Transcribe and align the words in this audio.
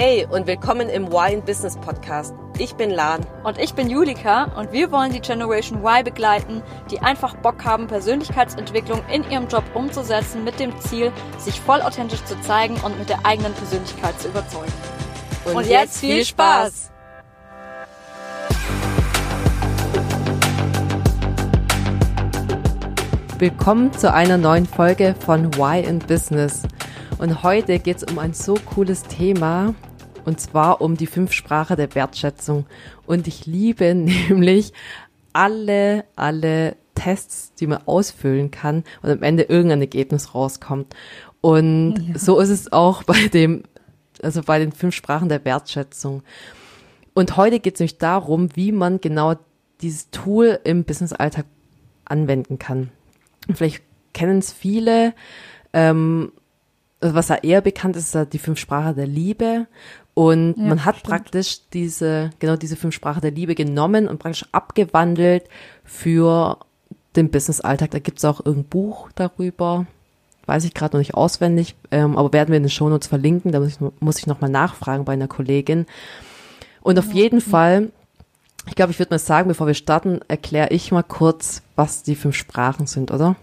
Hey 0.00 0.24
und 0.30 0.46
willkommen 0.46 0.88
im 0.88 1.10
Wine 1.10 1.42
Business 1.42 1.76
Podcast. 1.76 2.32
Ich 2.56 2.76
bin 2.76 2.88
Lan. 2.88 3.26
Und 3.42 3.58
ich 3.58 3.74
bin 3.74 3.90
Julika 3.90 4.44
und 4.56 4.70
wir 4.70 4.92
wollen 4.92 5.10
die 5.10 5.18
Generation 5.18 5.80
Y 5.82 6.04
begleiten, 6.04 6.62
die 6.88 7.00
einfach 7.00 7.34
Bock 7.38 7.64
haben, 7.64 7.88
Persönlichkeitsentwicklung 7.88 9.02
in 9.12 9.28
ihrem 9.28 9.48
Job 9.48 9.64
umzusetzen 9.74 10.44
mit 10.44 10.60
dem 10.60 10.70
Ziel, 10.78 11.10
sich 11.38 11.60
voll 11.60 11.82
authentisch 11.82 12.24
zu 12.26 12.40
zeigen 12.42 12.76
und 12.84 12.96
mit 12.96 13.08
der 13.08 13.26
eigenen 13.26 13.52
Persönlichkeit 13.54 14.20
zu 14.20 14.28
überzeugen. 14.28 14.72
Und, 15.46 15.56
und 15.56 15.66
jetzt 15.66 15.98
viel 15.98 16.24
Spaß! 16.24 16.92
Willkommen 23.36 23.92
zu 23.92 24.14
einer 24.14 24.36
neuen 24.36 24.66
Folge 24.66 25.16
von 25.18 25.52
Why 25.56 25.80
in 25.80 25.98
Business. 25.98 26.62
Und 27.18 27.42
heute 27.42 27.80
geht 27.80 27.96
es 27.96 28.04
um 28.04 28.20
ein 28.20 28.32
so 28.32 28.54
cooles 28.54 29.02
Thema, 29.02 29.74
und 30.28 30.38
zwar 30.38 30.82
um 30.82 30.94
die 30.94 31.06
fünf 31.06 31.32
Sprache 31.32 31.74
der 31.74 31.94
Wertschätzung. 31.94 32.66
Und 33.06 33.26
ich 33.26 33.46
liebe 33.46 33.94
nämlich 33.94 34.74
alle, 35.32 36.04
alle 36.16 36.76
Tests, 36.94 37.54
die 37.54 37.66
man 37.66 37.80
ausfüllen 37.86 38.50
kann 38.50 38.84
und 39.00 39.10
am 39.10 39.22
Ende 39.22 39.44
irgendein 39.44 39.80
Ergebnis 39.80 40.34
rauskommt. 40.34 40.94
Und 41.40 41.94
ja. 42.08 42.18
so 42.18 42.40
ist 42.40 42.50
es 42.50 42.70
auch 42.72 43.04
bei 43.04 43.28
dem, 43.28 43.62
also 44.22 44.42
bei 44.42 44.58
den 44.58 44.72
fünf 44.72 44.94
Sprachen 44.94 45.30
der 45.30 45.46
Wertschätzung. 45.46 46.22
Und 47.14 47.38
heute 47.38 47.58
geht 47.58 47.74
es 47.74 47.80
nämlich 47.80 47.96
darum, 47.96 48.54
wie 48.54 48.70
man 48.70 49.00
genau 49.00 49.36
dieses 49.80 50.10
Tool 50.10 50.60
im 50.64 50.84
Business-Alltag 50.84 51.46
anwenden 52.04 52.58
kann. 52.58 52.90
Und 53.46 53.56
vielleicht 53.56 53.82
kennen 54.12 54.40
es 54.40 54.52
viele, 54.52 55.14
ähm, 55.72 56.32
also 57.00 57.14
was 57.14 57.28
da 57.28 57.36
eher 57.36 57.60
bekannt 57.60 57.96
ist, 57.96 58.06
ist 58.06 58.14
ja 58.14 58.24
die 58.24 58.38
fünf 58.38 58.58
Sprachen 58.58 58.96
der 58.96 59.06
Liebe. 59.06 59.66
Und 60.18 60.56
ja, 60.56 60.64
man 60.64 60.84
hat 60.84 60.96
stimmt. 60.96 61.10
praktisch 61.10 61.60
diese, 61.72 62.30
genau 62.40 62.56
diese 62.56 62.74
fünf 62.74 62.92
Sprachen 62.92 63.20
der 63.20 63.30
Liebe 63.30 63.54
genommen 63.54 64.08
und 64.08 64.18
praktisch 64.18 64.46
abgewandelt 64.50 65.44
für 65.84 66.58
den 67.14 67.30
Business-Alltag. 67.30 67.92
Da 67.92 68.00
gibt 68.00 68.18
es 68.18 68.24
auch 68.24 68.44
irgendein 68.44 68.68
Buch 68.68 69.10
darüber. 69.14 69.86
Weiß 70.44 70.64
ich 70.64 70.74
gerade 70.74 70.96
noch 70.96 70.98
nicht 70.98 71.14
auswendig, 71.14 71.76
ähm, 71.92 72.18
aber 72.18 72.32
werden 72.32 72.48
wir 72.48 72.56
in 72.56 72.64
den 72.64 72.68
Shownotes 72.68 73.06
verlinken. 73.06 73.52
Da 73.52 73.60
muss 73.60 73.68
ich, 73.68 73.78
muss 74.00 74.18
ich 74.18 74.26
nochmal 74.26 74.50
nachfragen 74.50 75.04
bei 75.04 75.12
einer 75.12 75.28
Kollegin. 75.28 75.86
Und 76.80 76.98
auf 76.98 77.10
ja. 77.10 77.22
jeden 77.22 77.40
Fall, 77.40 77.92
ich 78.66 78.74
glaube, 78.74 78.90
ich 78.90 78.98
würde 78.98 79.14
mal 79.14 79.20
sagen, 79.20 79.46
bevor 79.46 79.68
wir 79.68 79.74
starten, 79.74 80.18
erkläre 80.26 80.70
ich 80.70 80.90
mal 80.90 81.04
kurz, 81.04 81.62
was 81.76 82.02
die 82.02 82.16
fünf 82.16 82.34
Sprachen 82.34 82.88
sind, 82.88 83.12
oder? 83.12 83.36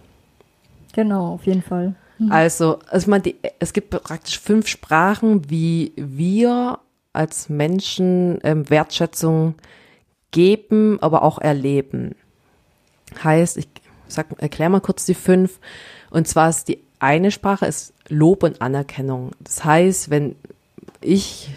Genau, 0.92 1.36
auf 1.36 1.46
jeden 1.46 1.62
Fall. 1.62 1.96
Mhm. 2.18 2.32
Also, 2.32 2.80
also 2.88 3.10
meine, 3.10 3.24
die, 3.24 3.36
es 3.60 3.74
gibt 3.74 3.90
praktisch 3.90 4.40
fünf 4.40 4.68
Sprachen, 4.68 5.50
wie 5.50 5.94
wir 5.96 6.80
als 7.14 7.50
Menschen 7.50 8.40
ähm, 8.44 8.70
Wertschätzung 8.70 9.56
geben, 10.32 10.98
aber 11.02 11.24
auch 11.24 11.40
erleben. 11.40 12.16
Heißt, 13.24 13.58
ich 13.58 13.68
sag, 14.08 14.28
erklär 14.42 14.70
mal 14.70 14.82
kurz 14.82 15.06
die 15.06 15.14
fünf. 15.14 15.60
Und 16.10 16.28
zwar 16.28 16.50
ist 16.50 16.68
die 16.68 16.80
eine 17.00 17.32
Sprache 17.32 17.66
ist 17.66 17.94
Lob 18.08 18.44
und 18.44 18.62
Anerkennung. 18.62 19.32
Das 19.40 19.64
heißt, 19.64 20.10
wenn 20.10 20.36
ich, 21.02 21.52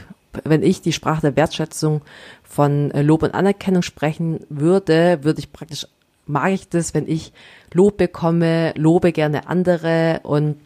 wenn 0.44 0.62
ich 0.62 0.82
die 0.82 0.92
Sprache 0.92 1.22
der 1.22 1.36
Wertschätzung 1.36 2.02
von 2.42 2.90
äh, 2.90 3.02
Lob 3.02 3.22
und 3.22 3.34
Anerkennung 3.34 3.82
sprechen 3.82 4.40
würde, 4.48 5.20
würde 5.22 5.40
ich 5.40 5.52
praktisch 5.52 5.86
mag 6.28 6.52
ich 6.52 6.68
das, 6.68 6.94
wenn 6.94 7.08
ich 7.08 7.32
Lob 7.72 7.96
bekomme, 7.98 8.72
lobe 8.76 9.12
gerne 9.12 9.48
andere 9.48 10.20
und 10.22 10.56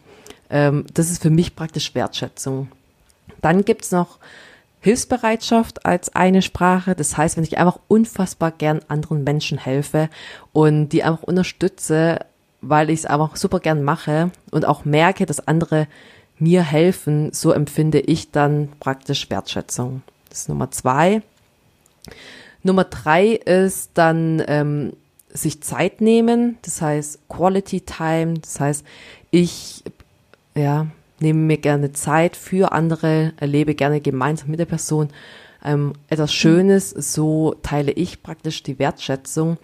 ähm, 0.49 0.85
das 0.93 1.11
ist 1.11 1.21
für 1.21 1.29
mich 1.29 1.55
praktisch 1.55 1.95
Wertschätzung. 1.95 2.69
Dann 3.41 3.65
gibt's 3.65 3.91
noch 3.91 4.19
Hilfsbereitschaft 4.81 5.85
als 5.85 6.13
eine 6.15 6.41
Sprache. 6.41 6.93
Das 6.93 7.17
heißt, 7.17 7.37
wenn 7.37 7.43
ich 7.43 7.57
einfach 7.57 7.79
unfassbar 7.87 8.51
gern 8.51 8.81
anderen 8.87 9.23
Menschen 9.23 9.57
helfe 9.57 10.09
und 10.51 10.89
die 10.89 11.03
einfach 11.03 11.23
unterstütze, 11.23 12.19
weil 12.61 12.89
ich 12.89 12.99
es 12.99 13.05
einfach 13.05 13.35
super 13.35 13.59
gern 13.59 13.83
mache 13.83 14.31
und 14.51 14.65
auch 14.65 14.85
merke, 14.85 15.25
dass 15.25 15.47
andere 15.47 15.87
mir 16.37 16.63
helfen, 16.63 17.31
so 17.31 17.51
empfinde 17.51 17.99
ich 17.99 18.31
dann 18.31 18.69
praktisch 18.79 19.29
Wertschätzung. 19.29 20.01
Das 20.29 20.41
ist 20.41 20.49
Nummer 20.49 20.71
zwei. 20.71 21.21
Nummer 22.63 22.83
drei 22.83 23.33
ist 23.33 23.91
dann 23.93 24.43
ähm, 24.47 24.93
sich 25.33 25.61
Zeit 25.61 26.01
nehmen, 26.01 26.57
das 26.61 26.81
heißt 26.81 27.27
Quality 27.27 27.81
Time, 27.81 28.35
das 28.35 28.59
heißt, 28.59 28.85
ich 29.31 29.83
ja, 30.55 30.87
nehme 31.19 31.39
mir 31.39 31.57
gerne 31.57 31.91
Zeit 31.91 32.35
für 32.35 32.71
andere, 32.71 33.33
erlebe 33.37 33.75
gerne 33.75 34.01
gemeinsam 34.01 34.51
mit 34.51 34.59
der 34.59 34.65
Person 34.65 35.09
ähm, 35.63 35.93
etwas 36.09 36.33
Schönes, 36.33 36.89
so 36.89 37.55
teile 37.63 37.91
ich 37.91 38.21
praktisch 38.21 38.63
die 38.63 38.79
Wertschätzung. 38.79 39.57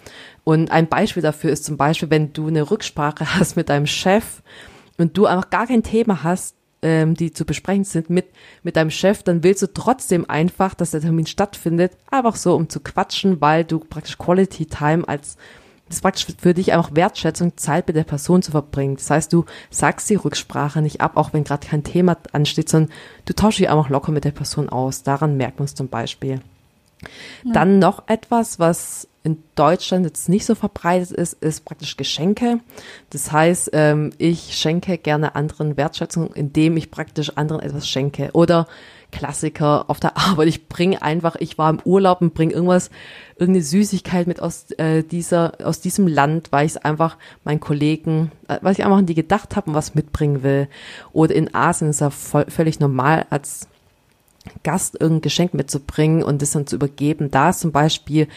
Und 0.43 0.71
ein 0.71 0.87
Beispiel 0.87 1.21
dafür 1.21 1.51
ist 1.51 1.65
zum 1.65 1.77
Beispiel, 1.77 2.09
wenn 2.09 2.33
du 2.33 2.47
eine 2.47 2.71
Rücksprache 2.71 3.35
hast 3.39 3.55
mit 3.55 3.69
deinem 3.69 3.87
Chef 3.87 4.41
und 4.97 5.17
du 5.17 5.25
einfach 5.25 5.49
gar 5.49 5.67
kein 5.67 5.83
Thema 5.83 6.23
hast, 6.23 6.55
ähm, 6.81 7.15
die 7.15 7.31
zu 7.31 7.45
besprechen 7.45 7.83
sind 7.83 8.09
mit, 8.09 8.27
mit 8.63 8.75
deinem 8.75 8.91
Chef, 8.91 9.23
dann 9.23 9.43
willst 9.43 9.61
du 9.61 9.67
trotzdem 9.73 10.29
einfach, 10.29 10.73
dass 10.73 10.91
der 10.91 11.01
Termin 11.01 11.25
stattfindet, 11.25 11.93
einfach 12.09 12.35
so, 12.35 12.55
um 12.55 12.69
zu 12.69 12.79
quatschen, 12.79 13.41
weil 13.41 13.63
du 13.63 13.79
praktisch 13.79 14.17
Quality 14.17 14.65
Time 14.65 15.07
als 15.07 15.37
das 15.89 15.97
ist 15.97 16.01
praktisch 16.03 16.27
für 16.37 16.53
dich 16.53 16.71
einfach 16.71 16.91
Wertschätzung, 16.93 17.57
Zeit 17.57 17.87
mit 17.87 17.95
der 17.95 18.03
Person 18.03 18.43
zu 18.43 18.51
verbringen. 18.51 18.97
Das 18.97 19.09
heißt, 19.09 19.33
du 19.33 19.45
sagst 19.71 20.07
die 20.11 20.15
Rücksprache 20.15 20.83
nicht 20.83 21.01
ab, 21.01 21.13
auch 21.17 21.33
wenn 21.33 21.43
gerade 21.43 21.65
kein 21.65 21.83
Thema 21.83 22.15
ansteht, 22.31 22.69
sondern 22.69 22.93
du 23.25 23.33
tauschst 23.33 23.59
dich 23.59 23.71
einfach 23.71 23.89
locker 23.89 24.11
mit 24.11 24.23
der 24.23 24.31
Person 24.31 24.69
aus. 24.69 25.01
Daran 25.01 25.35
merkt 25.35 25.57
man 25.57 25.65
es 25.65 25.73
zum 25.73 25.87
Beispiel. 25.87 26.41
Ja. 27.43 27.53
Dann 27.53 27.79
noch 27.79 28.03
etwas, 28.07 28.59
was 28.59 29.07
in 29.23 29.43
Deutschland 29.55 30.05
jetzt 30.05 30.29
nicht 30.29 30.45
so 30.45 30.55
verbreitet 30.55 31.11
ist, 31.11 31.33
ist 31.33 31.65
praktisch 31.65 31.97
Geschenke. 31.97 32.59
Das 33.09 33.31
heißt, 33.31 33.71
ähm, 33.73 34.11
ich 34.17 34.57
schenke 34.57 34.97
gerne 34.97 35.35
anderen 35.35 35.75
Wertschätzung, 35.75 36.33
indem 36.33 36.77
ich 36.77 36.89
praktisch 36.89 37.37
anderen 37.37 37.61
etwas 37.61 37.87
schenke. 37.87 38.29
Oder 38.33 38.67
Klassiker 39.11 39.89
auf 39.89 39.99
der 39.99 40.17
Arbeit. 40.17 40.47
Ich 40.47 40.69
bringe 40.69 41.01
einfach, 41.01 41.35
ich 41.35 41.57
war 41.57 41.69
im 41.69 41.81
Urlaub 41.83 42.21
und 42.21 42.33
bringe 42.33 42.53
irgendwas, 42.53 42.89
irgendeine 43.37 43.63
Süßigkeit 43.63 44.27
mit 44.27 44.41
aus 44.41 44.71
äh, 44.77 45.03
dieser, 45.03 45.53
aus 45.63 45.81
diesem 45.81 46.07
Land, 46.07 46.51
weil 46.51 46.65
ich 46.65 46.73
es 46.73 46.77
einfach 46.77 47.17
meinen 47.43 47.59
Kollegen, 47.59 48.31
äh, 48.47 48.59
was 48.61 48.77
ich 48.77 48.85
einfach 48.85 48.97
an 48.97 49.05
die 49.05 49.15
gedacht 49.15 49.55
habe 49.55 49.69
und 49.69 49.75
was 49.75 49.95
mitbringen 49.95 50.43
will. 50.43 50.67
Oder 51.11 51.35
in 51.35 51.53
Asien 51.53 51.89
ist 51.89 52.01
ja 52.01 52.09
voll, 52.09 52.45
völlig 52.49 52.79
normal, 52.79 53.25
als 53.29 53.67
Gast 54.63 54.95
irgendein 54.99 55.21
Geschenk 55.21 55.53
mitzubringen 55.53 56.23
und 56.23 56.41
das 56.41 56.51
dann 56.51 56.67
zu 56.67 56.75
übergeben. 56.75 57.31
Da 57.31 57.49
ist 57.49 57.59
zum 57.59 57.71
Beispiel 57.71 58.27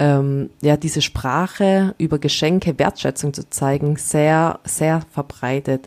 ähm, 0.00 0.50
ja 0.62 0.76
diese 0.76 1.02
Sprache 1.02 1.94
über 1.98 2.18
Geschenke, 2.18 2.78
Wertschätzung 2.78 3.32
zu 3.34 3.48
zeigen, 3.48 3.96
sehr, 3.96 4.58
sehr 4.64 5.02
verbreitet. 5.12 5.86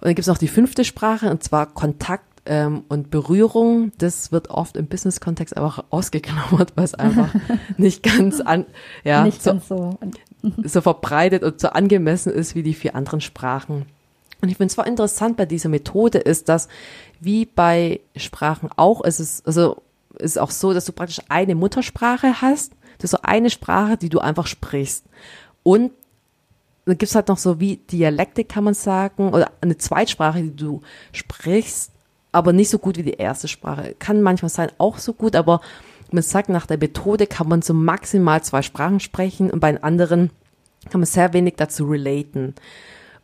Und 0.00 0.06
dann 0.06 0.14
gibt 0.14 0.20
es 0.20 0.26
noch 0.28 0.38
die 0.38 0.48
fünfte 0.48 0.84
Sprache, 0.84 1.28
und 1.28 1.42
zwar 1.42 1.66
Kontakt 1.66 2.24
ähm, 2.46 2.84
und 2.88 3.10
Berührung, 3.10 3.92
das 3.98 4.32
wird 4.32 4.48
oft 4.48 4.76
im 4.76 4.86
Business-Kontext 4.86 5.56
einfach 5.56 5.84
ausgeklammert, 5.90 6.72
weil 6.76 6.84
es 6.84 6.94
einfach 6.94 7.34
nicht 7.76 8.02
ganz 8.02 8.40
an, 8.40 8.64
ja, 9.04 9.24
nicht 9.24 9.42
so, 9.42 9.60
so. 9.68 9.98
so 10.64 10.80
verbreitet 10.80 11.42
und 11.42 11.60
so 11.60 11.68
angemessen 11.68 12.32
ist 12.32 12.54
wie 12.54 12.62
die 12.62 12.74
vier 12.74 12.94
anderen 12.94 13.20
Sprachen. 13.20 13.86
Und 14.40 14.48
ich 14.48 14.56
finde 14.56 14.74
zwar 14.74 14.86
interessant 14.86 15.36
bei 15.36 15.46
dieser 15.46 15.68
Methode 15.68 16.18
ist, 16.18 16.48
dass 16.48 16.68
wie 17.20 17.46
bei 17.46 18.00
Sprachen 18.16 18.70
auch 18.76 19.02
ist 19.02 19.20
es, 19.20 19.44
also 19.46 19.82
ist 20.18 20.38
auch 20.38 20.50
so, 20.50 20.72
dass 20.72 20.84
du 20.84 20.92
praktisch 20.92 21.20
eine 21.28 21.54
Muttersprache 21.54 22.40
hast, 22.42 22.72
das 23.02 23.12
ist 23.12 23.18
so 23.18 23.22
eine 23.22 23.50
Sprache, 23.50 23.96
die 23.96 24.08
du 24.08 24.20
einfach 24.20 24.46
sprichst. 24.46 25.04
Und 25.64 25.90
dann 26.84 26.98
gibt's 26.98 27.14
halt 27.16 27.28
noch 27.28 27.38
so 27.38 27.58
wie 27.58 27.76
Dialekte, 27.76 28.44
kann 28.44 28.64
man 28.64 28.74
sagen, 28.74 29.32
oder 29.32 29.50
eine 29.60 29.76
Zweitsprache, 29.76 30.42
die 30.42 30.56
du 30.56 30.82
sprichst, 31.12 31.90
aber 32.30 32.52
nicht 32.52 32.70
so 32.70 32.78
gut 32.78 32.96
wie 32.96 33.02
die 33.02 33.14
erste 33.14 33.48
Sprache. 33.48 33.96
Kann 33.98 34.22
manchmal 34.22 34.50
sein, 34.50 34.70
auch 34.78 34.98
so 34.98 35.12
gut, 35.12 35.34
aber 35.34 35.60
man 36.12 36.22
sagt, 36.22 36.48
nach 36.48 36.66
der 36.66 36.78
Methode 36.78 37.26
kann 37.26 37.48
man 37.48 37.62
so 37.62 37.74
maximal 37.74 38.42
zwei 38.42 38.62
Sprachen 38.62 39.00
sprechen 39.00 39.50
und 39.50 39.60
bei 39.60 39.72
den 39.72 39.82
anderen 39.82 40.30
kann 40.90 41.00
man 41.00 41.06
sehr 41.06 41.32
wenig 41.32 41.54
dazu 41.56 41.86
relaten. 41.86 42.54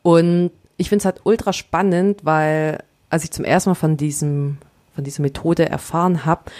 Und 0.02 0.50
ich 0.76 0.88
finde 0.88 1.02
es 1.02 1.04
halt 1.04 1.20
ultra 1.24 1.52
spannend, 1.52 2.24
weil 2.24 2.82
als 3.10 3.24
ich 3.24 3.30
zum 3.30 3.44
ersten 3.44 3.70
Mal 3.70 3.74
von 3.74 3.96
diesem, 3.96 4.58
von 4.94 5.04
dieser 5.04 5.22
Methode 5.22 5.68
erfahren 5.68 6.24
habe, 6.24 6.50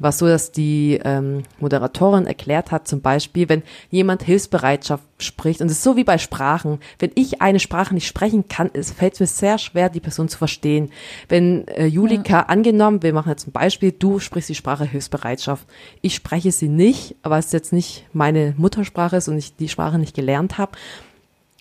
war 0.00 0.12
so, 0.12 0.26
dass 0.26 0.52
die 0.52 1.00
ähm, 1.04 1.42
Moderatorin 1.58 2.26
erklärt 2.26 2.70
hat, 2.70 2.86
zum 2.86 3.00
Beispiel, 3.00 3.48
wenn 3.48 3.62
jemand 3.90 4.22
Hilfsbereitschaft 4.22 5.04
spricht, 5.18 5.60
und 5.60 5.66
es 5.66 5.78
ist 5.78 5.82
so 5.82 5.96
wie 5.96 6.04
bei 6.04 6.18
Sprachen, 6.18 6.78
wenn 6.98 7.10
ich 7.14 7.40
eine 7.40 7.60
Sprache 7.60 7.94
nicht 7.94 8.06
sprechen 8.06 8.48
kann, 8.48 8.70
es 8.72 8.92
fällt 8.92 9.18
mir 9.18 9.26
sehr 9.26 9.58
schwer, 9.58 9.88
die 9.88 10.00
Person 10.00 10.28
zu 10.28 10.38
verstehen. 10.38 10.90
Wenn 11.28 11.66
äh, 11.68 11.86
Julika 11.86 12.40
ja. 12.40 12.46
angenommen, 12.46 13.02
wir 13.02 13.12
machen 13.12 13.30
jetzt 13.30 13.46
ein 13.46 13.52
Beispiel, 13.52 13.92
du 13.92 14.18
sprichst 14.18 14.50
die 14.50 14.54
Sprache 14.54 14.84
Hilfsbereitschaft. 14.84 15.66
Ich 16.02 16.14
spreche 16.14 16.52
sie 16.52 16.68
nicht, 16.68 17.16
aber 17.22 17.38
es 17.38 17.52
jetzt 17.52 17.72
nicht 17.72 18.04
meine 18.12 18.54
Muttersprache 18.56 19.16
ist 19.16 19.28
und 19.28 19.38
ich 19.38 19.56
die 19.56 19.68
Sprache 19.68 19.98
nicht 19.98 20.14
gelernt 20.14 20.58
habe, 20.58 20.72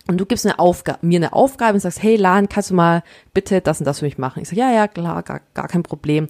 und 0.07 0.18
du 0.18 0.25
gibst 0.25 0.46
eine 0.46 0.60
Aufgabe, 0.60 1.00
mir 1.02 1.18
eine 1.18 1.34
Aufgabe 1.34 1.74
und 1.74 1.80
sagst, 1.80 2.04
hey 2.04 2.16
Lan, 2.16 2.48
kannst 2.48 2.69
du 2.69 2.75
mal 2.75 3.04
bitte 3.34 3.62
das 3.62 3.80
und 3.80 3.86
das 3.86 4.00
für 4.00 4.06
mich 4.06 4.18
machen? 4.18 4.42
Ich 4.42 4.50
sage, 4.50 4.62
ja, 4.62 4.72
ja, 4.72 4.88
klar, 4.88 5.24
gar, 5.24 5.42
gar 5.54 5.68
kein 5.68 5.84
Problem. 5.84 6.28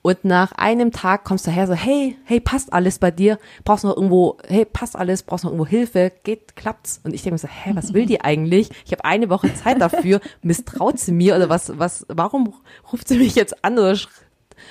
Und 0.00 0.24
nach 0.24 0.52
einem 0.52 0.92
Tag 0.92 1.24
kommst 1.24 1.46
du 1.46 1.50
her 1.50 1.66
so, 1.66 1.74
hey, 1.74 2.16
hey, 2.24 2.40
passt 2.40 2.72
alles 2.72 2.98
bei 2.98 3.10
dir? 3.10 3.38
Brauchst 3.64 3.84
du 3.84 3.88
noch 3.88 3.96
irgendwo, 3.96 4.38
hey, 4.46 4.64
passt 4.64 4.96
alles? 4.96 5.22
Brauchst 5.22 5.44
du 5.44 5.48
noch 5.48 5.52
irgendwo 5.52 5.68
Hilfe? 5.68 6.12
Geht, 6.24 6.56
klappt's? 6.56 7.00
Und 7.04 7.14
ich 7.14 7.22
denke 7.22 7.34
mir 7.34 7.38
so, 7.38 7.48
hä, 7.48 7.72
was 7.74 7.92
will 7.92 8.06
die 8.06 8.22
eigentlich? 8.22 8.70
Ich 8.86 8.92
habe 8.92 9.04
eine 9.04 9.28
Woche 9.28 9.52
Zeit 9.54 9.80
dafür. 9.80 10.20
Misstraut 10.42 10.98
sie 10.98 11.12
mir 11.12 11.36
oder 11.36 11.48
was, 11.48 11.78
was, 11.78 12.06
warum 12.08 12.54
ruft 12.92 13.08
sie 13.08 13.18
mich 13.18 13.34
jetzt 13.34 13.64
an 13.64 13.78
oder 13.78 13.96
sch 13.96 14.08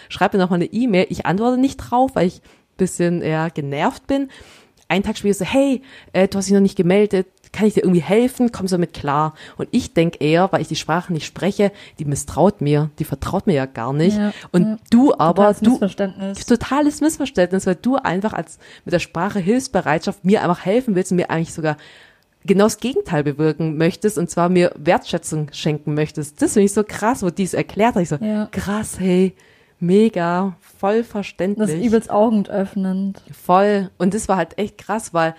schreibt 0.09 0.33
mir 0.33 0.39
noch 0.39 0.49
mal 0.49 0.55
eine 0.55 0.65
E-Mail? 0.65 1.05
Ich 1.09 1.25
antworte 1.25 1.59
nicht 1.59 1.77
drauf, 1.77 2.11
weil 2.15 2.27
ich 2.27 2.41
bisschen 2.77 3.21
eher 3.21 3.49
genervt 3.49 4.07
bin. 4.07 4.29
Einen 4.87 5.03
Tag 5.03 5.17
später 5.17 5.39
so, 5.39 5.45
hey, 5.45 5.81
äh, 6.13 6.27
du 6.27 6.37
hast 6.37 6.45
dich 6.45 6.53
noch 6.53 6.61
nicht 6.61 6.77
gemeldet, 6.77 7.27
kann 7.57 7.67
ich 7.67 7.73
dir 7.73 7.83
irgendwie 7.83 8.01
helfen? 8.01 8.51
Kommst 8.51 8.71
du 8.71 8.75
damit 8.75 8.93
klar? 8.93 9.33
Und 9.57 9.67
ich 9.71 9.95
denke 9.95 10.19
eher, 10.19 10.51
weil 10.51 10.61
ich 10.61 10.67
die 10.67 10.75
Sprache 10.75 11.11
nicht 11.11 11.25
spreche, 11.25 11.71
die 11.97 12.05
misstraut 12.05 12.61
mir, 12.61 12.91
die 12.99 13.03
vertraut 13.03 13.47
mir 13.47 13.53
ja 13.53 13.65
gar 13.65 13.93
nicht. 13.93 14.15
Ja, 14.15 14.31
und 14.51 14.63
ja. 14.63 14.77
du 14.91 15.13
aber, 15.13 15.55
totales 15.55 15.59
du, 15.61 15.71
Missverständnis. 15.71 16.45
totales 16.45 17.01
Missverständnis, 17.01 17.65
weil 17.65 17.75
du 17.75 17.95
einfach 17.95 18.33
als 18.33 18.59
mit 18.85 18.93
der 18.93 18.99
Sprache 18.99 19.39
Hilfsbereitschaft 19.39 20.23
mir 20.23 20.43
einfach 20.43 20.65
helfen 20.65 20.93
willst 20.93 21.11
und 21.11 21.15
mir 21.15 21.31
eigentlich 21.31 21.53
sogar 21.53 21.77
genau 22.45 22.65
das 22.65 22.77
Gegenteil 22.77 23.23
bewirken 23.23 23.75
möchtest 23.75 24.19
und 24.19 24.29
zwar 24.29 24.49
mir 24.49 24.71
Wertschätzung 24.75 25.49
schenken 25.51 25.95
möchtest. 25.95 26.39
Das 26.41 26.53
finde 26.53 26.65
ich 26.65 26.73
so 26.73 26.83
krass, 26.83 27.23
wo 27.23 27.31
die 27.31 27.43
es 27.43 27.55
erklärt 27.55 27.95
hat. 27.95 28.03
Ich 28.03 28.09
so, 28.09 28.17
ja. 28.17 28.47
krass, 28.51 28.99
hey, 28.99 29.35
mega, 29.79 30.55
voll 30.77 31.03
verständlich. 31.03 31.67
Das 31.69 31.75
ist 31.75 31.83
übelst 31.83 32.11
augenöffnend. 32.11 33.23
Voll. 33.31 33.89
Und 33.97 34.13
das 34.13 34.29
war 34.29 34.37
halt 34.37 34.59
echt 34.59 34.77
krass, 34.77 35.13
weil 35.13 35.33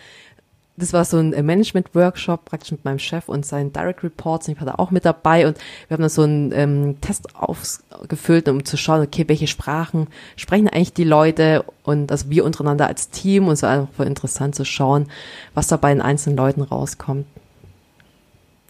das 0.79 0.93
war 0.93 1.05
so 1.05 1.19
ein 1.19 1.31
Management-Workshop 1.31 2.45
praktisch 2.45 2.71
mit 2.71 2.85
meinem 2.85 3.01
Chef 3.01 3.29
und 3.29 3.45
seinen 3.45 3.73
Direct 3.73 4.05
Reports. 4.05 4.47
Und 4.47 4.55
ich 4.55 4.61
war 4.61 4.67
da 4.67 4.75
auch 4.77 4.91
mit 4.91 5.05
dabei 5.05 5.47
und 5.47 5.59
wir 5.89 5.97
haben 5.97 6.03
da 6.03 6.09
so 6.09 6.23
einen 6.23 6.53
ähm, 6.53 7.01
Test 7.01 7.35
ausgefüllt, 7.35 8.49
um 8.49 8.65
zu 8.65 8.77
schauen, 8.77 9.03
okay, 9.03 9.25
welche 9.27 9.49
Sprachen 9.49 10.07
sprechen 10.37 10.69
eigentlich 10.69 10.93
die 10.93 11.05
Leute 11.05 11.65
und 11.83 12.13
also 12.13 12.31
wir 12.31 12.45
untereinander 12.45 12.87
als 12.87 13.11
Team 13.11 13.49
und 13.49 13.55
es 13.55 13.63
war 13.63 13.71
einfach 13.71 14.07
interessant 14.07 14.55
zu 14.55 14.65
schauen, 14.65 15.07
was 15.55 15.67
da 15.67 15.77
bei 15.77 15.93
den 15.93 16.01
einzelnen 16.03 16.37
Leuten 16.37 16.63
rauskommt. 16.63 17.27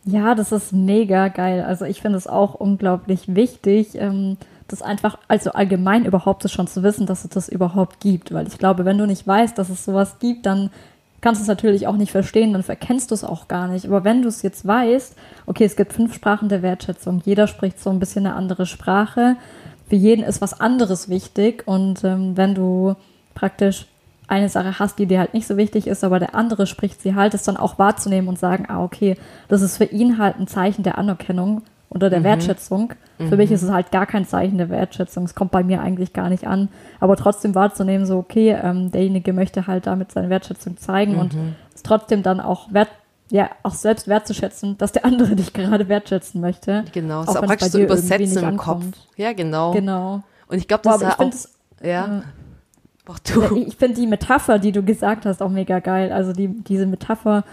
Ja, 0.05 0.35
das 0.35 0.53
ist 0.53 0.73
mega 0.73 1.29
geil. 1.29 1.63
Also 1.63 1.85
ich 1.85 2.01
finde 2.01 2.17
es 2.17 2.27
auch 2.27 2.55
unglaublich 2.55 3.35
wichtig, 3.35 3.97
ähm, 3.97 4.39
das 4.67 4.81
einfach, 4.81 5.19
also 5.29 5.51
allgemein 5.53 6.07
überhaupt 6.07 6.45
das 6.45 6.53
schon 6.53 6.67
zu 6.67 6.83
wissen, 6.83 7.07
dass 7.07 7.25
es 7.25 7.31
das 7.31 7.49
überhaupt 7.49 8.01
gibt. 8.01 8.33
Weil 8.33 8.47
ich 8.47 8.57
glaube, 8.57 8.87
wenn 8.87 8.97
du 8.97 9.07
nicht 9.07 9.27
weißt, 9.27 9.59
dass 9.59 9.69
es 9.69 9.85
sowas 9.85 10.19
gibt, 10.19 10.47
dann 10.47 10.71
kannst 11.21 11.43
es 11.43 11.49
natürlich 11.49 11.87
auch 11.87 11.97
nicht 11.97 12.13
verstehen, 12.13 12.53
dann 12.53 12.63
verkennst 12.63 13.11
du 13.11 13.15
es 13.15 13.25
auch 13.25 13.49
gar 13.49 13.69
nicht. 13.69 13.87
Aber 13.87 14.05
wenn 14.05 14.23
du 14.23 14.29
es 14.29 14.43
jetzt 14.43 14.67
weißt, 14.67 15.17
okay, 15.47 15.65
es 15.65 15.77
gibt 15.77 15.93
fünf 15.93 16.15
Sprachen 16.15 16.49
der 16.49 16.63
Wertschätzung, 16.63 17.21
jeder 17.25 17.47
spricht 17.47 17.81
so 17.81 17.91
ein 17.91 17.99
bisschen 17.99 18.27
eine 18.27 18.37
andere 18.37 18.67
Sprache, 18.67 19.37
für 19.89 19.97
jeden 19.97 20.25
ist 20.25 20.41
was 20.41 20.61
anderes 20.61 21.09
wichtig. 21.09 21.67
Und 21.67 22.05
ähm, 22.05 22.37
wenn 22.37 22.55
du 22.55 22.95
praktisch 23.35 23.87
eine 24.27 24.49
Sache 24.51 24.79
hast, 24.79 24.99
die 24.99 25.07
dir 25.07 25.19
halt 25.19 25.33
nicht 25.33 25.47
so 25.47 25.57
wichtig 25.57 25.87
ist, 25.87 26.05
aber 26.05 26.19
der 26.19 26.35
andere 26.35 26.67
spricht 26.67 27.01
sie 27.01 27.15
halt, 27.15 27.33
es 27.33 27.45
dann 27.45 27.57
auch 27.57 27.79
wahrzunehmen 27.79 28.29
und 28.29 28.39
sagen, 28.39 28.67
ah, 28.69 28.83
okay, 28.83 29.17
das 29.49 29.63
ist 29.63 29.79
für 29.79 29.85
ihn 29.85 30.19
halt 30.19 30.39
ein 30.39 30.47
Zeichen 30.47 30.83
der 30.83 30.99
Anerkennung 30.99 31.63
oder 31.91 32.11
der 32.11 32.21
mhm. 32.21 32.25
Wertschätzung. 32.25 32.93
Für 33.17 33.25
mhm. 33.25 33.37
mich 33.37 33.51
ist 33.51 33.63
es 33.63 33.71
halt 33.71 33.91
gar 33.91 34.07
kein 34.07 34.27
Zeichen 34.27 34.59
der 34.59 34.69
Wertschätzung. 34.69 35.25
Es 35.25 35.35
kommt 35.35 35.51
bei 35.51 35.65
mir 35.65 35.81
eigentlich 35.81 36.13
gar 36.13 36.29
nicht 36.29 36.47
an. 36.47 36.69
Aber 37.01 37.17
trotzdem 37.17 37.55
wahrzunehmen, 37.55 38.07
so, 38.07 38.19
okay, 38.19 38.57
ähm, 38.63 38.91
derjenige 38.91 39.33
möchte 39.33 39.67
halt 39.67 39.87
damit 39.87 40.13
seine 40.13 40.31
Wertschätzung 40.31 40.77
zeigen 40.77 41.15
mhm. 41.15 41.19
und 41.19 41.37
es 41.75 41.83
trotzdem 41.83 42.23
dann 42.23 42.41
auch 42.41 42.73
wert, 42.73 42.91
ja, 43.31 43.51
auch 43.63 43.75
selbst 43.75 44.09
wertzuschätzen, 44.09 44.77
dass 44.79 44.93
der 44.93 45.05
andere 45.07 45.35
dich 45.35 45.53
gerade 45.53 45.89
wertschätzen 45.89 46.41
möchte. 46.41 46.85
Genau, 46.93 47.23
es 47.23 47.31
ist 47.31 47.37
auch 47.37 47.47
praktisch 47.47 47.69
so 47.69 47.79
übersetzen 47.79 48.43
im 48.45 48.57
Kopf. 48.57 48.85
Ja, 49.17 49.33
genau. 49.33 49.73
Genau. 49.73 50.23
Und 50.49 50.59
ich 50.59 50.69
glaube, 50.69 50.83
das 50.85 51.01
Boah, 51.01 51.29
ist 51.29 51.51
ja 51.83 51.87
auch, 51.87 51.87
ja. 51.87 52.19
Äh, 52.19 52.23
ich 53.67 53.77
finde 53.77 54.01
die 54.01 54.07
Metapher, 54.07 54.59
die 54.59 54.73
du 54.73 54.83
gesagt 54.83 55.25
hast, 55.25 55.41
auch 55.41 55.49
mega 55.49 55.79
geil. 55.79 56.13
Also 56.13 56.35
die, 56.35 56.49
diese 56.49 56.85
Metapher 56.85 57.45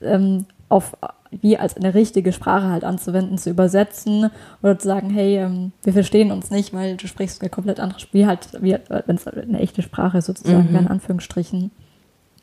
ähm, 0.00 0.46
auf 0.68 0.96
wie 1.40 1.58
als 1.58 1.76
eine 1.76 1.94
richtige 1.94 2.32
Sprache 2.32 2.68
halt 2.68 2.84
anzuwenden, 2.84 3.38
zu 3.38 3.50
übersetzen 3.50 4.30
oder 4.62 4.78
zu 4.78 4.86
sagen, 4.86 5.10
hey, 5.10 5.38
ähm, 5.38 5.72
wir 5.82 5.92
verstehen 5.92 6.30
uns 6.30 6.50
nicht, 6.50 6.72
weil 6.72 6.96
du 6.96 7.08
sprichst 7.08 7.40
eine 7.40 7.50
komplett 7.50 7.80
andere 7.80 7.98
Sprache, 7.98 8.14
wie 8.14 8.26
halt, 8.26 8.48
wie, 8.60 8.76
wenn 9.06 9.16
es 9.16 9.26
eine 9.26 9.58
echte 9.58 9.82
Sprache 9.82 10.22
sozusagen 10.22 10.70
mhm. 10.70 10.76
in 10.76 10.88
Anführungsstrichen. 10.88 11.70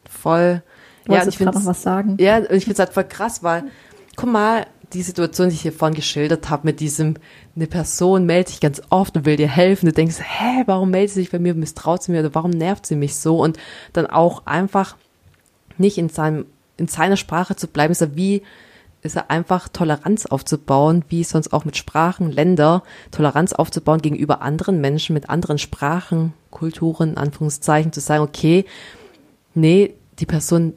Voll. 0.10 0.62
Du 1.06 1.14
ja, 1.14 1.26
ich 1.26 1.38
gerade 1.38 1.58
noch 1.58 1.66
was 1.66 1.82
sagen. 1.82 2.18
Ja, 2.20 2.40
ich 2.40 2.66
finde 2.66 2.74
es 2.74 2.80
halt 2.80 2.94
voll 2.94 3.06
krass, 3.06 3.44
weil, 3.44 3.64
guck 4.16 4.32
mal, 4.32 4.66
die 4.94 5.02
Situation, 5.02 5.50
die 5.50 5.56
ich 5.56 5.62
hier 5.62 5.72
vorhin 5.72 5.96
geschildert 5.96 6.50
habe, 6.50 6.68
mit 6.68 6.80
diesem, 6.80 7.16
eine 7.56 7.68
Person 7.68 8.26
meldet 8.26 8.50
sich 8.50 8.60
ganz 8.60 8.82
oft 8.90 9.16
und 9.16 9.26
will 9.26 9.38
dir 9.38 9.48
helfen. 9.48 9.86
Du 9.86 9.94
denkst, 9.94 10.18
hä, 10.20 10.64
warum 10.66 10.92
meldet 10.92 11.12
sie 11.12 11.22
sich 11.22 11.32
bei 11.32 11.40
mir, 11.40 11.54
misstraut 11.54 12.04
sie 12.04 12.12
mir 12.12 12.20
oder 12.20 12.36
warum 12.36 12.52
nervt 12.52 12.86
sie 12.86 12.96
mich 12.96 13.16
so? 13.16 13.40
Und 13.40 13.58
dann 13.94 14.06
auch 14.06 14.46
einfach 14.46 14.98
nicht 15.78 15.98
in 15.98 16.10
seinem, 16.10 16.46
in 16.82 16.88
seiner 16.88 17.18
Sprache 17.18 17.56
zu 17.56 17.68
bleiben, 17.68 17.92
ist 17.92 18.02
ja 18.02 18.16
wie, 18.16 18.42
ist 19.04 19.16
er 19.16 19.30
einfach 19.30 19.70
Toleranz 19.70 20.26
aufzubauen, 20.26 21.06
wie 21.10 21.24
sonst 21.24 21.54
auch 21.54 21.64
mit 21.64 21.78
Sprachen, 21.78 22.32
Länder, 22.32 22.84
Toleranz 23.12 23.54
aufzubauen 23.54 24.02
gegenüber 24.02 24.42
anderen 24.42 24.82
Menschen 24.82 25.14
mit 25.14 25.30
anderen 25.30 25.60
Sprachen, 25.60 26.34
Kulturen, 26.50 27.18
Anführungszeichen, 27.18 27.94
zu 27.94 28.00
sagen, 28.00 28.24
okay, 28.24 28.66
nee, 29.54 29.94
die 30.20 30.26
Person 30.26 30.74